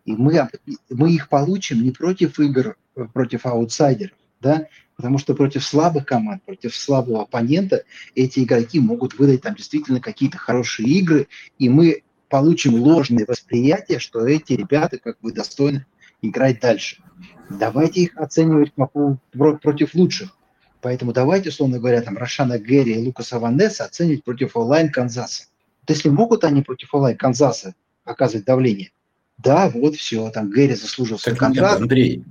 [0.06, 0.48] И мы,
[0.90, 2.78] мы их получим не против игр,
[3.14, 7.84] против аутсайдеров, да, потому что против слабых команд, против слабого оппонента
[8.16, 11.28] эти игроки могут выдать там действительно какие-то хорошие игры,
[11.58, 15.86] и мы получим ложное восприятие, что эти ребята как бы достойны
[16.22, 17.04] играть дальше.
[17.50, 20.38] Давайте их оценивать против лучших.
[20.80, 25.46] Поэтому давайте, условно говоря, там Рошана Гэри и Лукаса Ванесса оценивать против онлайн Канзаса.
[25.82, 28.92] Вот если могут они против Олай Канзаса оказывать давление,
[29.38, 31.82] да, вот все, там Гэри заслужил свой нет, контракт.
[31.82, 32.24] Андрей,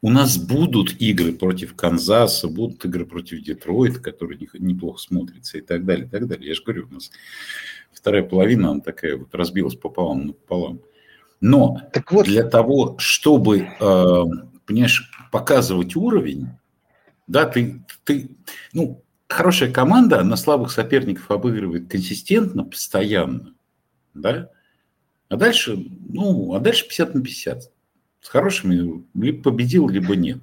[0.00, 5.60] у нас будут игры против Канзаса, будут игры против Детройта, которые не- неплохо смотрятся и
[5.60, 6.48] так далее, и так далее.
[6.48, 7.10] Я же говорю, у нас
[7.92, 10.80] вторая половина, она такая вот разбилась пополам, пополам.
[11.40, 14.24] Но Так вот, для того, чтобы, э,
[14.66, 16.48] понимаешь, показывать уровень,
[17.26, 18.30] да, ты, ты,
[18.72, 23.54] ну, хорошая команда, она слабых соперников обыгрывает консистентно, постоянно,
[24.14, 24.50] да,
[25.28, 25.76] а дальше,
[26.08, 27.70] ну, а дальше 50 на 50.
[28.20, 30.38] С хорошими либо победил, либо нет.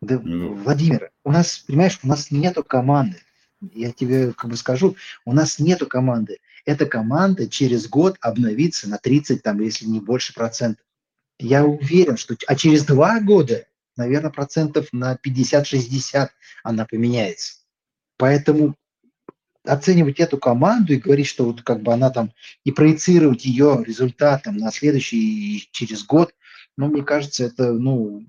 [0.00, 0.54] Да, Ну.
[0.54, 3.18] Владимир, у нас, понимаешь, у нас нету команды.
[3.60, 6.38] Я тебе как бы скажу, у нас нету команды.
[6.64, 10.84] Эта команда через год обновится на 30, там, если не больше процентов.
[11.38, 12.36] Я уверен, что...
[12.46, 13.67] А через два года,
[13.98, 16.28] наверное, процентов на 50-60
[16.62, 17.54] она поменяется.
[18.16, 18.76] Поэтому
[19.64, 22.32] оценивать эту команду и говорить, что вот как бы она там
[22.64, 26.34] и проецировать ее результатом на следующий и через год,
[26.76, 28.24] ну, мне кажется, это, ну,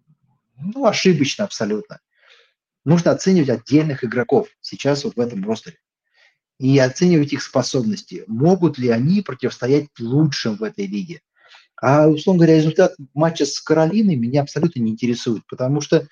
[0.58, 2.02] ну, ошибочно абсолютно.
[2.84, 5.78] Нужно оценивать отдельных игроков сейчас вот в этом ростере.
[6.60, 8.24] И оценивать их способности.
[8.28, 11.22] Могут ли они противостоять лучшим в этой лиге?
[11.82, 16.08] А, условно говоря, результат матча с Каролиной меня абсолютно не интересует, потому что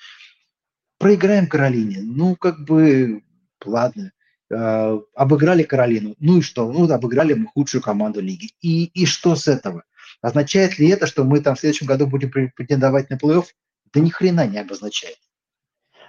[0.97, 3.23] проиграем Каролине, ну, как бы,
[3.65, 4.11] ладно,
[4.49, 6.71] Э, обыграли Каролину, ну и что?
[6.71, 8.51] Ну, обыграли мы худшую команду лиги.
[8.61, 9.83] И, и что с этого?
[10.21, 13.45] Означает ли это, что мы там в следующем году будем пре- претендовать на плей-офф?
[13.93, 15.17] Да ни хрена не обозначает.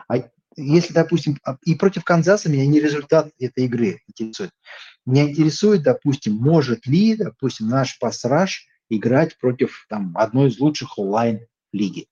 [0.06, 0.18] А
[0.56, 4.52] если, допустим, а- и против Канзаса меня не результат этой игры интересует.
[5.04, 11.46] Меня интересует, допустим, может ли, допустим, наш пассраж играть против там, одной из лучших онлайн
[11.72, 12.08] лиги.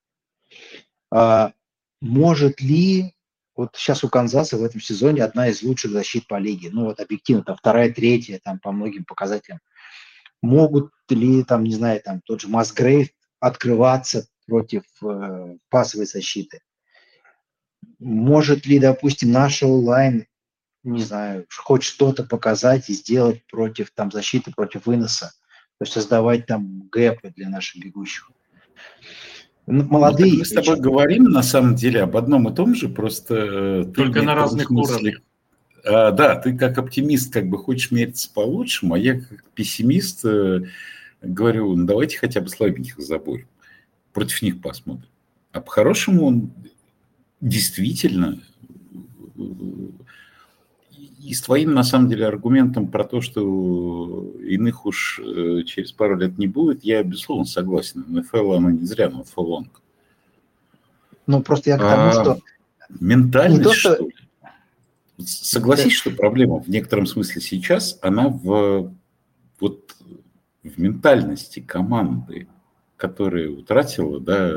[1.10, 1.52] А,
[2.00, 3.14] может ли,
[3.54, 7.00] вот сейчас у Канзаса в этом сезоне одна из лучших защит по лиге, ну вот
[7.00, 9.60] объективно, там вторая, третья, там по многим показателям.
[10.42, 13.08] Могут ли, там, не знаю, там тот же Масгрейв
[13.40, 16.60] открываться против э, пасовой защиты?
[17.98, 20.26] Может ли, допустим, наша онлайн,
[20.82, 25.32] не знаю, хоть что-то показать и сделать против там защиты, против выноса?
[25.78, 28.30] То есть создавать там гэпы для наших бегущих.
[29.66, 30.30] Ну, Ну, Молодые.
[30.30, 33.34] так мы с тобой говорим на самом деле об одном и том же, просто...
[33.34, 35.20] э, Только на разных уровнях.
[35.84, 40.62] А, да, ты как оптимист как бы хочешь мериться по-лучшему, а я как пессимист э,
[41.20, 43.48] говорю, ну давайте хотя бы слабеньких заборем,
[44.12, 45.08] против них посмотрим.
[45.52, 46.50] А по-хорошему он
[47.40, 48.40] действительно
[49.36, 49.42] э,
[51.26, 56.16] и с твоим, на самом деле, аргументом про то, что иных уж э, через пару
[56.16, 58.04] лет не будет, я, безусловно, согласен.
[58.06, 59.82] НФЛ, она не зря на фолонг.
[61.26, 62.38] Ну, просто я к тому, А, что
[63.00, 63.94] Ментальность, то, что...
[63.94, 64.14] что- ли?
[65.24, 68.94] Согласись, что проблема в некотором смысле сейчас, она в,
[69.58, 69.96] вот,
[70.62, 72.46] в ментальности команды,
[72.96, 74.52] которая утратила, да,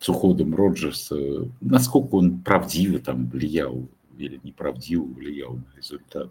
[0.00, 3.86] с уходом Роджерса, насколько он правдиво там влиял
[4.18, 6.30] или неправдиво влиял на результат.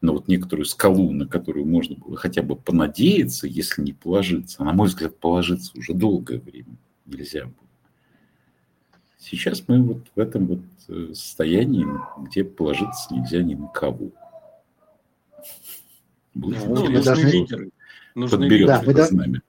[0.00, 4.72] Но вот некоторую скалу, на которую можно было хотя бы понадеяться, если не положиться, на
[4.72, 6.76] мой взгляд, положиться уже долгое время
[7.06, 7.54] нельзя было.
[9.18, 11.86] Сейчас мы вот в этом вот э, состоянии,
[12.18, 14.12] где положиться нельзя ни на кого.
[16.34, 17.70] Будет Ну, мы нужны лидеры.
[18.14, 18.66] Нужны подберет.
[18.68, 19.42] Да, мы это да- знамя.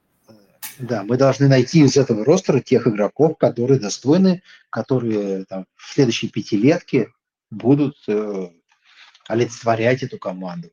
[0.80, 6.30] Да, мы должны найти из этого ростера тех игроков, которые достойны, которые там, в следующей
[6.30, 7.12] пятилетке
[7.50, 8.50] будут э,
[9.28, 10.70] олицетворять эту команду.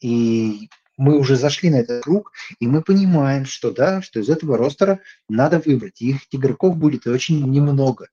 [0.00, 4.56] И мы уже зашли на этот круг, и мы понимаем, что да, что из этого
[4.56, 6.00] ростера надо выбрать.
[6.00, 8.08] Их игроков будет очень немного,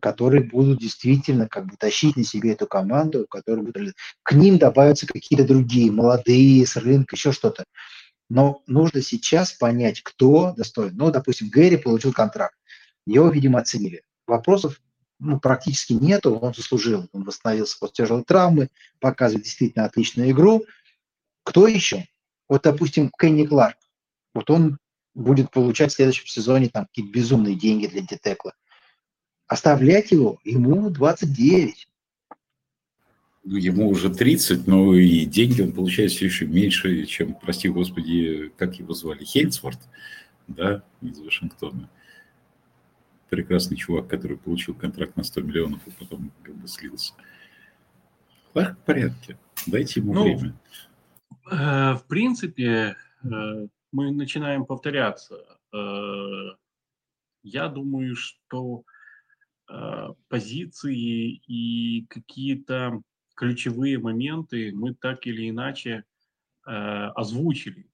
[0.00, 3.94] которые будут действительно как бы тащить на себе эту команду, которые будут...
[4.22, 7.64] К ним добавятся какие-то другие, молодые, с рынка, еще что-то.
[8.28, 10.96] Но нужно сейчас понять, кто достоин.
[10.96, 12.56] Ну, допустим, Гэри получил контракт.
[13.06, 14.02] Его, видимо, оценили.
[14.26, 14.80] Вопросов
[15.18, 16.36] ну, практически нету.
[16.36, 17.08] Он заслужил.
[17.12, 18.68] Он восстановился после тяжелой травмы,
[19.00, 20.64] показывает действительно отличную игру.
[21.42, 22.06] Кто еще?
[22.48, 23.76] Вот, допустим, Кенни Кларк.
[24.34, 24.78] Вот он
[25.14, 28.52] будет получать в следующем сезоне там какие-то безумные деньги для детекла.
[29.46, 30.38] Оставлять его?
[30.44, 31.87] Ему 29.
[33.44, 38.52] Ну, Ему уже 30, но и деньги он получает все еще меньше, чем, прости господи,
[38.56, 39.78] как его звали, Хейнсворт,
[40.48, 41.88] да, из Вашингтона.
[43.30, 47.12] Прекрасный чувак, который получил контракт на 100 миллионов, и потом как бы слился.
[48.52, 50.54] Кларк в порядке, дайте ему Ну, время.
[51.50, 55.36] Э, В принципе, э, мы начинаем повторяться.
[55.72, 56.50] Э,
[57.42, 58.84] Я думаю, что
[60.28, 63.02] позиции и какие-то
[63.38, 66.04] ключевые моменты мы так или иначе
[66.66, 67.88] э, озвучили.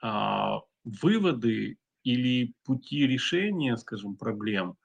[0.00, 4.76] А выводы или пути решения, скажем, проблем,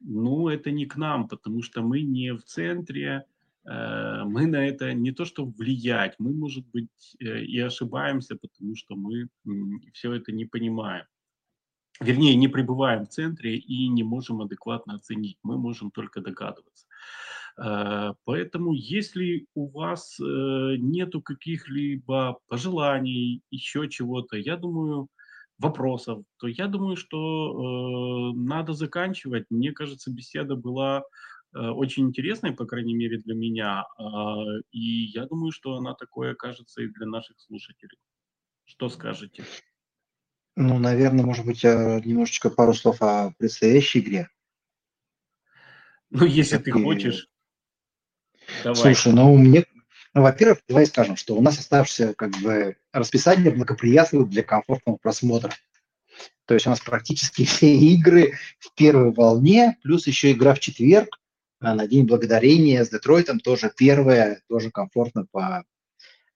[0.00, 3.24] ну, это не к нам, потому что мы не в центре,
[3.64, 8.76] э, мы на это не то что влиять, мы, может быть, э, и ошибаемся, потому
[8.76, 9.28] что мы
[9.92, 11.06] все это не понимаем.
[12.00, 16.83] Вернее, не пребываем в центре и не можем адекватно оценить, мы можем только догадываться.
[17.56, 25.08] Э, поэтому, если у вас нету каких-либо пожеланий, еще чего-то, я думаю,
[25.58, 29.46] вопросов, то я думаю, что э, надо заканчивать.
[29.50, 31.02] Мне кажется, беседа была
[31.54, 34.02] э, очень интересной, по крайней мере для меня, э,
[34.72, 37.98] и я думаю, что она такое окажется и для наших слушателей.
[38.64, 39.44] Что скажете?
[40.56, 44.28] Ну, наверное, может быть, э, немножечко пару слов о предстоящей игре.
[46.10, 47.28] Ну, если ты хочешь.
[48.62, 48.76] Давай.
[48.76, 49.64] Слушай, ну мне,
[50.14, 55.52] ну, во-первых, давай скажем, что у нас оставшееся как бы расписание благоприятствует для комфортного просмотра.
[56.46, 61.18] То есть у нас практически все игры в первой волне, плюс еще игра в четверг
[61.60, 65.64] а на День Благодарения с Детройтом, тоже первая, тоже комфортно по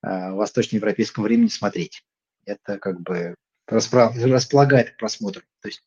[0.03, 2.03] э, восточноевропейскому времени смотреть.
[2.47, 3.35] Это как бы
[3.67, 5.43] располагает к просмотру.
[5.61, 5.83] То есть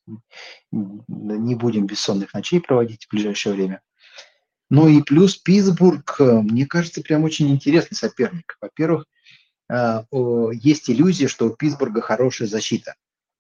[0.72, 3.82] не будем бессонных ночей проводить в ближайшее время.
[4.72, 8.58] Ну и плюс Питтсбург, э, мне кажется, прям очень интересный соперник.
[8.62, 9.06] Во-первых,
[9.70, 10.04] э,
[10.54, 12.96] есть иллюзия, что у Питтсбурга хорошая защита.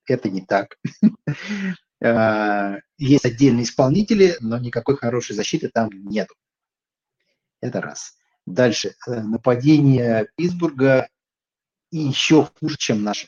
[0.05, 0.77] Это не так.
[2.03, 6.27] Э, есть отдельные исполнители, но никакой хорошей защиты там нет.
[7.61, 8.17] Это раз.
[8.47, 8.95] Дальше.
[9.05, 11.09] Нападение Питтсбурга
[11.91, 13.27] еще хуже, чем наше.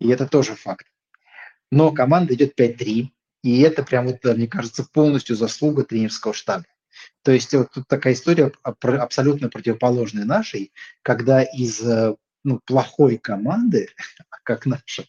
[0.00, 0.88] И это тоже факт.
[1.70, 3.10] Но команда идет 5-3.
[3.42, 6.66] И это прям, вот, мне кажется, полностью заслуга тренерского штаба.
[7.22, 10.72] То есть вот тут такая история абсолютно противоположная нашей,
[11.02, 12.14] когда из э,
[12.44, 13.88] ну, плохой команды,
[14.44, 15.04] как наша,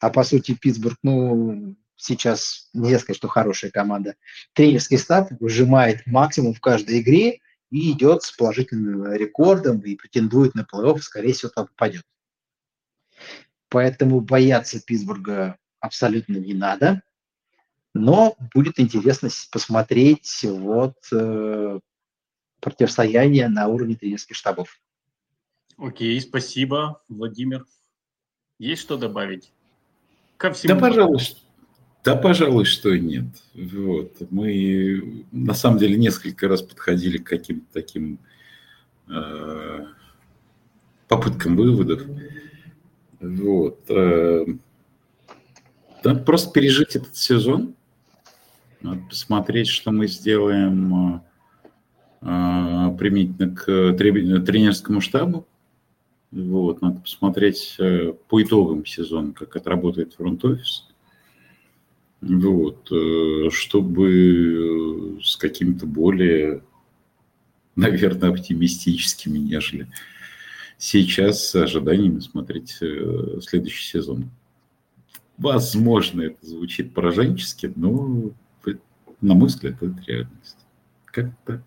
[0.00, 4.16] а по сути Питтсбург, ну, сейчас нельзя сказать, что хорошая команда,
[4.52, 7.40] тренерский штаб выжимает максимум в каждой игре
[7.70, 12.04] и идет с положительным рекордом и претендует на плей-офф, скорее всего, там попадет.
[13.68, 17.02] Поэтому бояться Питтсбурга абсолютно не надо.
[17.98, 21.80] Но будет интересно посмотреть вот э,
[22.60, 24.78] противостояние на уровне тренерских штабов.
[25.78, 27.64] Окей, спасибо, Владимир.
[28.58, 29.50] Есть что добавить?
[30.36, 30.74] Ко всему.
[30.74, 31.20] Да, пожалуй,
[32.04, 33.24] да, пожалуй, что нет.
[33.54, 34.12] Вот.
[34.30, 38.18] Мы на самом деле несколько раз подходили к каким-то таким
[39.08, 39.86] э,
[41.08, 42.02] попыткам выводов.
[43.20, 43.80] Вот.
[43.88, 44.44] Э,
[46.04, 47.74] да, просто пережить этот сезон,
[49.08, 51.22] посмотреть, что мы сделаем
[52.20, 55.46] а, применительно к тренерскому штабу.
[56.32, 60.88] Вот, надо посмотреть э, по итогам сезона, как отработает фронт-офис.
[62.20, 66.62] Вот, э, чтобы с какими-то более,
[67.76, 69.88] наверное, оптимистическими, нежели
[70.78, 74.30] сейчас ожиданиями смотреть э, следующий сезон.
[75.38, 78.32] Возможно, это звучит пораженчески, но
[79.20, 80.66] на мой взгляд, это реальность.
[81.06, 81.62] Как так?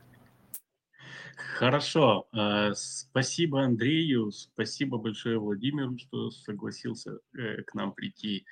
[1.59, 2.27] Хорошо.
[2.31, 8.45] Э, спасибо Андрею, спасибо большое Владимиру, что согласился э, к нам прийти.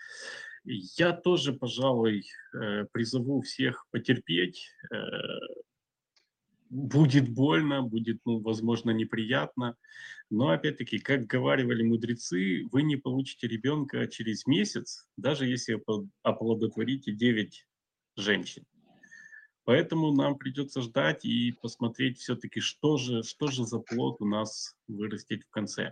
[0.65, 4.69] Я тоже, пожалуй, э, призову всех потерпеть.
[6.69, 9.77] Будет больно, будет, ну, возможно, неприятно.
[10.29, 15.81] Но, опять-таки, как говаривали мудрецы, вы не получите ребенка через месяц, даже если
[16.23, 17.65] оплодотворите 9
[18.17, 18.65] женщин.
[19.67, 24.77] Поэтому нам придется ждать и посмотреть все-таки, что же, что же за плод у нас
[24.87, 25.91] вырастет в конце.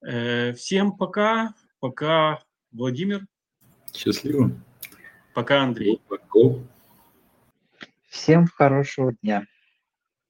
[0.00, 1.52] Э, всем пока.
[1.80, 2.42] Пока,
[2.72, 3.26] Владимир.
[3.92, 4.52] Счастливо.
[5.34, 6.00] Пока, Андрей.
[8.08, 9.44] Всем хорошего дня.